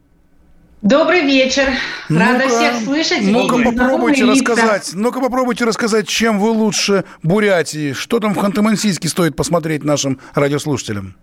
Добрый 0.82 1.20
вечер. 1.20 1.68
Рада 2.08 2.44
ну 2.48 2.48
всех 2.48 2.74
слышать. 2.82 3.22
Ну-ка 3.22 3.56
попробуйте 3.62 4.24
рассказать. 4.24 4.90
Ну-ка 4.94 5.20
попробуйте 5.20 5.64
рассказать, 5.64 6.08
чем 6.08 6.40
вы 6.40 6.50
лучше 6.50 7.04
Бурятии. 7.22 7.92
Что 7.92 8.18
там 8.18 8.34
в 8.34 8.38
Ханты-Мансийске 8.38 9.06
стоит 9.06 9.36
посмотреть 9.36 9.84
нашим 9.84 10.18
радиослушателям? 10.34 11.14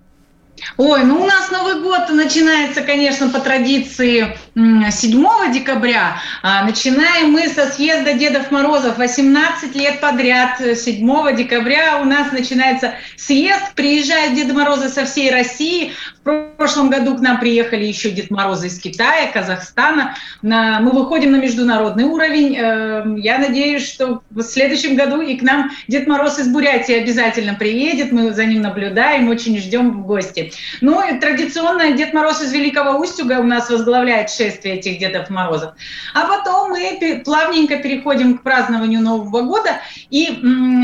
Ой, 0.78 1.04
ну 1.04 1.22
у 1.22 1.26
нас 1.26 1.52
Новый 1.52 1.82
год 1.82 2.10
начинается, 2.10 2.82
конечно, 2.82 3.30
по 3.30 3.40
традиции 3.40 4.38
7 4.60 5.54
декабря. 5.54 6.18
А, 6.44 6.66
начинаем 6.66 7.32
мы 7.32 7.48
со 7.48 7.68
съезда 7.68 8.14
Дедов 8.14 8.52
Морозов. 8.52 8.98
18 8.98 9.74
лет 9.76 10.02
подряд 10.02 10.60
7 10.60 11.36
декабря 11.36 12.00
у 12.02 12.06
нас 12.06 12.32
начинается 12.34 12.96
съезд. 13.16 13.74
Приезжают 13.76 14.36
Деды 14.36 14.54
Морозы 14.54 14.90
со 14.90 15.06
всей 15.06 15.32
России. 15.32 15.94
В 16.24 16.58
прошлом 16.58 16.90
году 16.90 17.16
к 17.16 17.22
нам 17.22 17.40
приехали 17.40 17.86
еще 17.86 18.12
Дед 18.12 18.30
Морозы 18.32 18.68
из 18.68 18.80
Китая, 18.80 19.32
Казахстана. 19.32 20.16
Мы 20.42 20.92
выходим 20.92 21.32
на 21.32 21.38
международный 21.38 22.04
уровень. 22.04 22.58
Эм, 22.58 23.16
я 23.16 23.38
надеюсь, 23.38 23.88
что 23.88 24.22
в 24.30 24.42
следующем 24.42 24.96
году 24.96 25.22
и 25.22 25.38
к 25.38 25.42
нам 25.42 25.72
Дед 25.88 26.08
Мороз 26.08 26.38
из 26.38 26.50
Бурятии 26.50 26.94
обязательно 26.94 27.56
приедет. 27.56 28.12
Мы 28.12 28.34
за 28.34 28.46
ним 28.46 28.62
наблюдаем, 28.62 29.30
очень 29.30 29.58
ждем 29.58 29.92
в 29.92 30.06
гости. 30.06 30.52
Ну 30.82 31.02
и 31.08 31.18
традиционно 31.18 31.92
Дед 31.92 32.14
Мороз 32.14 32.42
из 32.42 32.52
Великого 32.52 33.00
Устюга 33.00 33.40
у 33.40 33.44
нас 33.44 33.70
возглавляет 33.70 34.30
шествие 34.50 34.76
этих 34.76 35.00
Дедов 35.00 35.30
Морозов. 35.30 35.74
А 36.14 36.26
потом 36.26 36.72
мы 36.72 37.22
плавненько 37.24 37.78
переходим 37.78 38.38
к 38.38 38.44
празднованию 38.44 39.02
Нового 39.02 39.42
года 39.42 39.82
и 40.10 40.28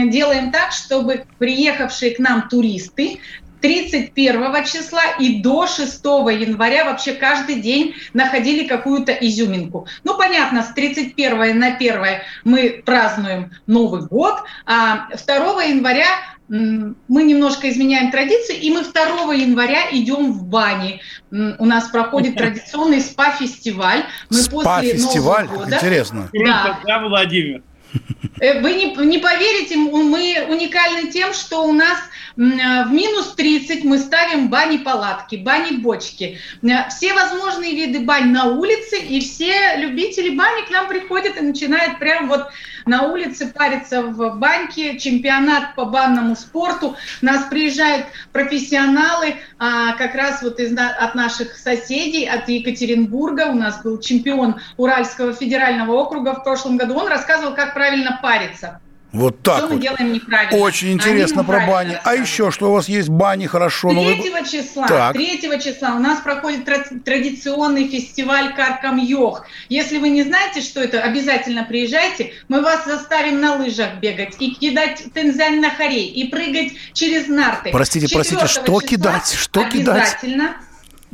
делаем 0.10 0.52
так, 0.52 0.72
чтобы 0.72 1.26
приехавшие 1.40 2.16
к 2.16 2.20
нам 2.20 2.48
туристы 2.50 3.20
31 3.62 4.64
числа 4.66 5.02
и 5.20 5.42
до 5.42 5.66
6 5.66 6.04
января 6.04 6.86
вообще 6.86 7.14
каждый 7.14 7.56
день 7.56 7.96
находили 8.14 8.68
какую-то 8.68 9.12
изюминку. 9.12 9.88
Ну, 10.04 10.16
понятно, 10.18 10.62
с 10.62 10.68
31 10.74 11.58
на 11.58 11.76
1 11.76 11.96
мы 12.44 12.84
празднуем 12.86 13.52
Новый 13.66 14.02
год, 14.02 14.44
а 14.68 15.08
2 15.10 15.64
января 15.64 16.06
мы 16.48 17.24
немножко 17.24 17.70
изменяем 17.70 18.12
традиции, 18.12 18.56
и 18.56 18.72
мы 18.72 18.84
2 18.84 19.34
января 19.34 19.90
идем 19.92 20.32
в 20.32 20.46
бане. 20.46 21.02
У 21.32 21.66
нас 21.66 21.90
проходит 21.90 22.36
традиционный 22.38 23.02
спа-фестиваль. 23.02 24.06
Мы 24.30 24.38
спа-фестиваль? 24.38 25.48
Интересно. 25.66 26.30
Да. 26.34 26.80
да, 26.86 27.08
Владимир? 27.08 27.62
Э, 28.42 28.60
вы 28.60 28.74
не, 28.74 28.94
не 29.06 29.20
поверите, 29.20 29.78
мы 29.78 30.46
уникальны 30.50 31.10
тем, 31.10 31.34
что 31.34 31.66
у 31.66 31.72
нас 31.72 31.98
в 32.36 32.92
минус 32.92 33.34
30 33.36 33.86
мы 33.86 33.98
ставим 33.98 34.50
бани-палатки, 34.50 35.38
бани-бочки. 35.38 36.40
Э, 36.62 36.90
все 36.90 37.14
возможные 37.14 37.74
виды 37.74 38.02
бань 38.02 38.32
на 38.32 38.46
улице, 38.46 38.98
и 38.98 39.22
все 39.22 39.78
любители 39.78 40.36
бани 40.36 40.66
к 40.66 40.70
нам 40.70 40.90
приходят 40.90 41.38
и 41.38 41.42
начинают 41.42 41.98
прям 42.00 42.28
вот 42.28 42.50
на 42.86 43.04
улице 43.04 43.52
париться 43.52 44.02
в 44.02 44.38
баньке, 44.38 44.98
чемпионат 45.00 45.76
по 45.76 45.86
банному 45.86 46.36
спорту. 46.36 46.96
Нас 47.22 47.46
приезжают 47.50 48.06
профессионалы, 48.32 49.36
а, 49.58 49.94
как 49.94 50.16
раз 50.16 50.42
вот 50.42 50.60
из, 50.60 50.76
от 50.78 51.16
наших 51.16 51.58
соседей, 51.58 52.26
от 52.26 52.48
Екатеринбурга. 52.48 53.48
У 53.50 53.56
нас 53.56 53.82
был 53.84 54.00
чемпион 54.00 54.60
Уральского 54.78 55.34
федерального 55.34 55.94
округа 55.94 56.34
в 56.36 56.44
прошлом 56.44 56.78
году. 56.78 56.96
Он 56.96 57.08
рассказывал, 57.08 57.56
как 57.56 57.74
правильно 57.74 58.20
париться. 58.22 58.80
Вот 59.16 59.42
так 59.42 59.58
что 59.58 59.68
вот. 59.68 59.76
мы 59.76 59.82
делаем 59.82 60.14
неправильно. 60.14 60.58
Очень 60.58 60.94
интересно 60.94 61.42
Они 61.42 61.48
про 61.48 61.68
бани. 61.68 61.98
А 62.04 62.16
еще 62.16 62.52
что 62.52 62.70
у 62.70 62.74
вас 62.74 62.90
есть 62.90 63.10
бани, 63.10 63.46
хорошо? 63.46 63.90
3 63.90 63.98
ну, 63.98 64.46
числа, 64.46 64.88
так. 64.88 65.14
3 65.14 65.40
числа 65.62 65.96
у 65.96 66.00
нас 66.00 66.20
проходит 66.20 66.66
традиционный 66.66 67.88
фестиваль 67.88 68.54
Каркам 68.54 68.98
Йох. 68.98 69.46
Если 69.70 69.98
вы 69.98 70.10
не 70.10 70.24
знаете, 70.24 70.62
что 70.62 70.82
это, 70.82 71.02
обязательно 71.02 71.64
приезжайте. 71.64 72.34
Мы 72.50 72.62
вас 72.62 72.86
заставим 72.86 73.40
на 73.40 73.56
лыжах 73.56 73.96
бегать 74.02 74.36
и 74.40 74.52
кидать 74.52 75.04
тензань 75.14 75.62
на 75.62 75.70
хорей, 75.70 76.08
и 76.08 76.28
прыгать 76.28 76.74
через 76.94 77.28
нарты. 77.28 77.70
Простите, 77.72 78.08
простите, 78.14 78.48
что 78.48 78.80
кидать? 78.80 79.32
Что 79.32 79.64
кидать? 79.64 80.16
Обязательно. 80.16 80.58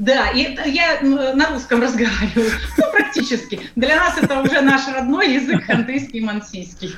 Да, 0.01 0.31
и 0.31 0.57
я 0.65 0.99
на 1.01 1.51
русском 1.51 1.79
разговариваю, 1.79 2.49
ну, 2.77 2.83
практически. 2.91 3.59
Для 3.75 3.97
нас 3.97 4.17
это 4.17 4.41
уже 4.41 4.61
наш 4.61 4.87
родной 4.87 5.35
язык, 5.35 5.63
хантыйский, 5.63 6.21
мансийский. 6.21 6.95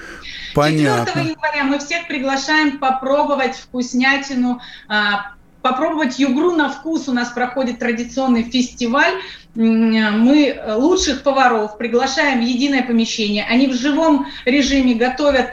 Понятно. 0.55 1.05
4 1.07 1.31
января 1.31 1.63
мы 1.65 1.79
всех 1.79 2.07
приглашаем 2.07 2.79
попробовать 2.79 3.57
вкуснятину, 3.57 4.61
а, 4.87 5.33
попробовать 5.61 6.17
югру 6.17 6.51
на 6.55 6.69
вкус. 6.69 7.09
У 7.09 7.11
нас 7.11 7.27
проходит 7.31 7.79
традиционный 7.79 8.43
фестиваль. 8.43 9.15
Мы 9.53 10.57
лучших 10.77 11.23
поваров 11.23 11.77
приглашаем 11.77 12.39
в 12.39 12.47
единое 12.47 12.83
помещение. 12.83 13.43
Они 13.43 13.67
в 13.67 13.73
живом 13.73 14.27
режиме 14.45 14.93
готовят 14.93 15.49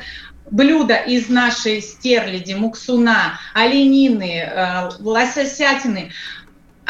блюда 0.50 0.96
из 0.96 1.28
нашей 1.28 1.80
стерляди, 1.80 2.54
муксуна, 2.54 3.38
оленины, 3.54 4.40
э, 4.40 4.90
лососятины. 5.00 6.12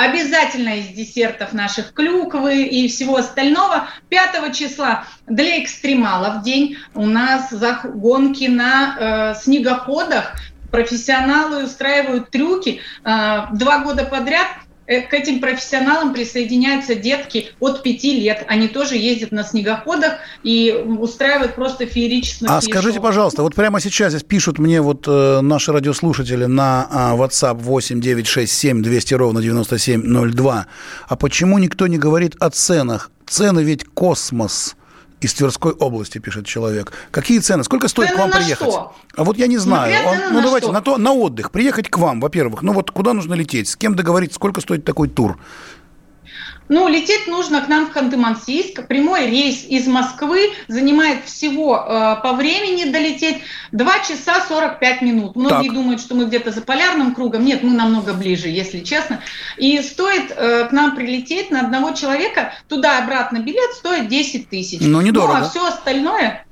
Обязательно 0.00 0.78
из 0.78 0.88
десертов 0.88 1.52
наших 1.52 1.92
клюквы 1.92 2.62
и 2.62 2.88
всего 2.88 3.16
остального. 3.16 3.86
5 4.08 4.56
числа 4.56 5.04
для 5.26 5.62
экстремалов 5.62 6.42
день 6.42 6.78
у 6.94 7.04
нас 7.04 7.52
гонки 7.84 8.44
на 8.44 9.34
э, 9.34 9.34
снегоходах. 9.42 10.36
Профессионалы 10.70 11.64
устраивают 11.64 12.30
трюки. 12.30 12.80
Э, 13.04 13.48
два 13.52 13.80
года 13.80 14.06
подряд 14.06 14.46
к 14.86 15.14
этим 15.14 15.40
профессионалам 15.40 16.12
присоединяются 16.12 16.94
детки 16.94 17.50
от 17.60 17.82
5 17.82 18.04
лет. 18.04 18.44
Они 18.48 18.68
тоже 18.68 18.96
ездят 18.96 19.30
на 19.30 19.44
снегоходах 19.44 20.14
и 20.42 20.72
устраивают 20.98 21.54
просто 21.54 21.86
феерические 21.86 22.50
А 22.50 22.60
скажите, 22.60 22.94
шоу. 22.94 23.02
пожалуйста, 23.02 23.42
вот 23.42 23.54
прямо 23.54 23.80
сейчас 23.80 24.12
здесь 24.12 24.24
пишут 24.24 24.58
мне 24.58 24.80
вот 24.80 25.04
э, 25.06 25.40
наши 25.42 25.72
радиослушатели 25.72 26.46
на 26.46 26.88
э, 26.90 27.16
WhatsApp 27.16 27.58
8 27.58 28.00
9 28.00 28.26
6 28.26 28.52
7 28.52 28.82
200 28.82 29.14
ровно 29.14 29.42
9702. 29.42 30.66
А 31.08 31.16
почему 31.16 31.58
никто 31.58 31.86
не 31.86 31.98
говорит 31.98 32.34
о 32.40 32.50
ценах? 32.50 33.10
Цены 33.26 33.60
ведь 33.60 33.84
космос 33.84 34.74
из 35.20 35.34
Тверской 35.34 35.72
области, 35.72 36.18
пишет 36.18 36.46
человек. 36.46 36.92
Какие 37.10 37.38
цены? 37.40 37.64
Сколько 37.64 37.88
стоит 37.88 38.08
цены 38.08 38.18
к 38.18 38.20
вам 38.20 38.30
приехать? 38.30 38.68
Что? 38.68 38.94
А 39.16 39.24
вот 39.24 39.36
я 39.36 39.46
не 39.46 39.58
знаю. 39.58 39.94
Он, 40.06 40.18
ну 40.30 40.38
на 40.38 40.42
давайте 40.42 40.66
что? 40.66 40.72
на 40.72 40.80
то 40.80 40.96
на 40.96 41.12
отдых 41.12 41.50
приехать 41.50 41.88
к 41.88 41.98
вам, 41.98 42.20
во-первых. 42.20 42.62
Ну 42.62 42.72
вот 42.72 42.90
куда 42.90 43.12
нужно 43.12 43.34
лететь? 43.34 43.68
С 43.68 43.76
кем 43.76 43.94
договориться? 43.94 44.36
Сколько 44.36 44.60
стоит 44.60 44.84
такой 44.84 45.08
тур? 45.08 45.38
Ну, 46.70 46.86
лететь 46.86 47.26
нужно 47.26 47.62
к 47.62 47.68
нам 47.68 47.86
в 47.86 47.96
Ханты-Мансийск. 47.96 48.86
Прямой 48.86 49.26
рейс 49.26 49.64
из 49.64 49.88
Москвы 49.88 50.52
занимает 50.68 51.24
всего 51.24 51.76
э, 51.76 52.22
по 52.22 52.32
времени 52.34 52.88
долететь 52.88 53.38
2 53.72 53.98
часа 54.08 54.40
45 54.46 55.02
минут. 55.02 55.34
Многие 55.34 55.66
Так. 55.66 55.74
думают, 55.74 56.00
что 56.00 56.14
мы 56.14 56.26
где-то 56.26 56.52
за 56.52 56.62
полярным 56.62 57.12
кругом. 57.12 57.44
Нет, 57.44 57.64
мы 57.64 57.72
намного 57.72 58.14
ближе, 58.14 58.46
если 58.46 58.80
честно. 58.80 59.20
И 59.56 59.82
стоит 59.82 60.30
э, 60.30 60.68
к 60.68 60.70
нам 60.70 60.94
прилететь 60.94 61.50
на 61.50 61.62
одного 61.62 61.90
человека, 61.90 62.52
туда-обратно 62.68 63.38
билет 63.38 63.72
стоит 63.72 64.06
10 64.06 64.48
тысяч. 64.48 64.78
Ну, 64.80 65.00
недорого. 65.00 65.38
Ну, 65.38 65.44
а 65.44 65.48
все 65.48 65.66
остальное... 65.66 66.46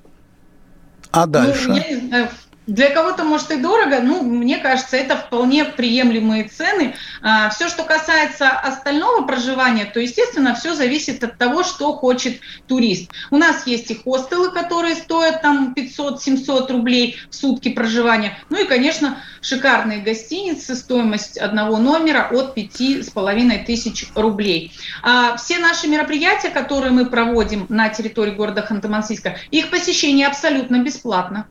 А 1.12 1.26
дальше? 1.26 1.68
Ну, 1.68 1.76
я 1.76 1.88
не 1.90 1.96
знаю, 2.08 2.28
для 2.68 2.90
кого-то, 2.90 3.24
может, 3.24 3.50
и 3.50 3.56
дорого, 3.56 4.00
ну, 4.02 4.22
мне 4.22 4.58
кажется, 4.58 4.98
это 4.98 5.16
вполне 5.16 5.64
приемлемые 5.64 6.44
цены. 6.44 6.94
А, 7.22 7.48
все, 7.48 7.68
что 7.68 7.82
касается 7.82 8.50
остального 8.50 9.22
проживания, 9.22 9.86
то, 9.86 9.98
естественно, 9.98 10.54
все 10.54 10.74
зависит 10.74 11.24
от 11.24 11.38
того, 11.38 11.64
что 11.64 11.94
хочет 11.94 12.40
турист. 12.66 13.10
У 13.30 13.38
нас 13.38 13.66
есть 13.66 13.90
и 13.90 13.94
хостелы, 13.94 14.50
которые 14.50 14.96
стоят 14.96 15.40
там 15.40 15.74
500-700 15.74 16.70
рублей 16.70 17.16
в 17.30 17.34
сутки 17.34 17.70
проживания. 17.70 18.38
Ну 18.50 18.62
и, 18.62 18.66
конечно, 18.66 19.16
шикарные 19.40 20.00
гостиницы, 20.00 20.74
стоимость 20.74 21.38
одного 21.38 21.78
номера 21.78 22.28
от 22.30 22.54
5,5 22.54 23.64
тысяч 23.64 24.08
рублей. 24.14 24.72
А 25.02 25.38
все 25.38 25.58
наши 25.58 25.88
мероприятия, 25.88 26.50
которые 26.50 26.92
мы 26.92 27.06
проводим 27.06 27.64
на 27.70 27.88
территории 27.88 28.32
города 28.32 28.66
Ханты-Мансийска, 28.68 29.36
их 29.50 29.70
посещение 29.70 30.26
абсолютно 30.26 30.80
бесплатно. 30.80 31.46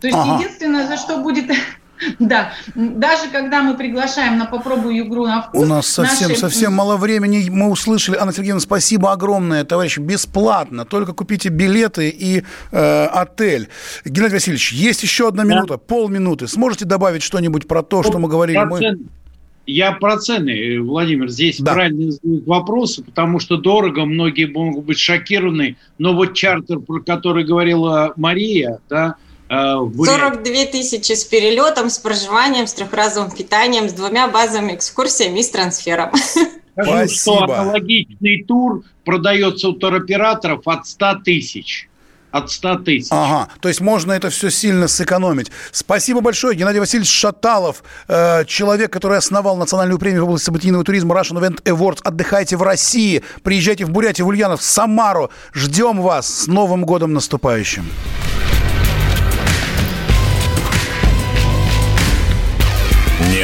То 0.00 0.06
есть 0.06 0.18
Ага. 0.18 0.38
единственное, 0.40 0.86
за 0.86 0.96
что 0.96 1.18
будет... 1.18 1.50
Да, 2.20 2.52
даже 2.76 3.28
когда 3.32 3.60
мы 3.60 3.76
приглашаем 3.76 4.38
на 4.38 4.44
попробуй 4.46 5.00
игру 5.00 5.26
на 5.26 5.42
вкус... 5.42 5.60
У 5.60 5.66
нас 5.66 5.84
совсем, 5.88 6.28
наши- 6.28 6.40
совсем 6.40 6.72
мало 6.72 6.96
времени. 6.96 7.48
Мы 7.50 7.68
услышали, 7.68 8.16
Анна 8.16 8.32
Сергеевна, 8.32 8.60
спасибо 8.60 9.10
огромное, 9.10 9.64
товарищ, 9.64 9.98
бесплатно. 9.98 10.84
Только 10.84 11.12
купите 11.12 11.48
билеты 11.48 12.08
и 12.08 12.44
э, 12.70 13.04
отель. 13.06 13.68
Геннадий 14.04 14.34
Васильевич, 14.36 14.70
есть 14.72 15.02
еще 15.02 15.26
одна 15.26 15.42
минута, 15.42 15.76
полминуты. 15.76 16.46
Сможете 16.46 16.84
добавить 16.84 17.24
что-нибудь 17.24 17.66
про 17.66 17.82
то, 17.82 18.04
что 18.04 18.20
мы 18.20 18.28
говорили? 18.28 18.58
Мы... 18.58 18.78
Процент- 18.78 19.02
Я 19.66 19.90
про 19.90 20.18
цены, 20.18 20.80
Владимир, 20.80 21.28
здесь 21.28 21.58
Да. 21.58 21.72
правильно 21.72 22.12
задают 22.12 22.46
вопросы, 22.46 23.02
потому 23.02 23.40
что 23.40 23.56
дорого, 23.56 24.04
многие 24.04 24.44
могут 24.46 24.84
быть 24.84 25.00
шокированы, 25.00 25.76
но 25.98 26.14
вот 26.14 26.34
чартер, 26.34 26.78
про 26.78 27.00
который 27.00 27.42
говорила 27.44 28.12
Мария, 28.14 28.78
да, 28.88 29.16
42 29.48 30.66
тысячи 30.66 31.12
с 31.12 31.24
перелетом, 31.24 31.90
с 31.90 31.98
проживанием, 31.98 32.66
с 32.66 32.74
трехразовым 32.74 33.30
питанием, 33.30 33.88
с 33.88 33.92
двумя 33.92 34.28
базовыми 34.28 34.74
экскурсиями 34.74 35.40
и 35.40 35.42
с 35.42 35.50
трансфером. 35.50 36.12
Скажу, 36.80 37.08
что 37.08 37.36
Спасибо. 37.36 37.58
аналогичный 37.58 38.44
тур 38.44 38.84
продается 39.04 39.68
у 39.68 39.72
туроператоров 39.72 40.66
от 40.66 40.86
100 40.86 41.20
тысяч. 41.24 41.88
От 42.30 42.50
100 42.50 42.78
тысяч. 42.80 43.08
Ага, 43.10 43.48
то 43.60 43.68
есть 43.68 43.80
можно 43.80 44.12
это 44.12 44.28
все 44.28 44.50
сильно 44.50 44.86
сэкономить. 44.86 45.50
Спасибо 45.72 46.20
большое. 46.20 46.54
Геннадий 46.54 46.78
Васильевич 46.78 47.10
Шаталов, 47.10 47.82
э, 48.06 48.44
человек, 48.44 48.92
который 48.92 49.16
основал 49.16 49.56
национальную 49.56 49.98
премию 49.98 50.26
в 50.26 50.28
области 50.28 50.44
событийного 50.44 50.84
туризма 50.84 51.14
Russian 51.16 51.40
Event 51.40 51.62
Awards. 51.62 52.00
Отдыхайте 52.04 52.56
в 52.58 52.62
России, 52.62 53.24
приезжайте 53.42 53.86
в 53.86 53.90
Бурятию, 53.90 54.26
в 54.26 54.28
Ульянов, 54.28 54.60
в 54.60 54.64
Самару. 54.64 55.30
Ждем 55.54 56.02
вас 56.02 56.42
с 56.42 56.46
Новым 56.46 56.84
годом 56.84 57.14
наступающим. 57.14 57.86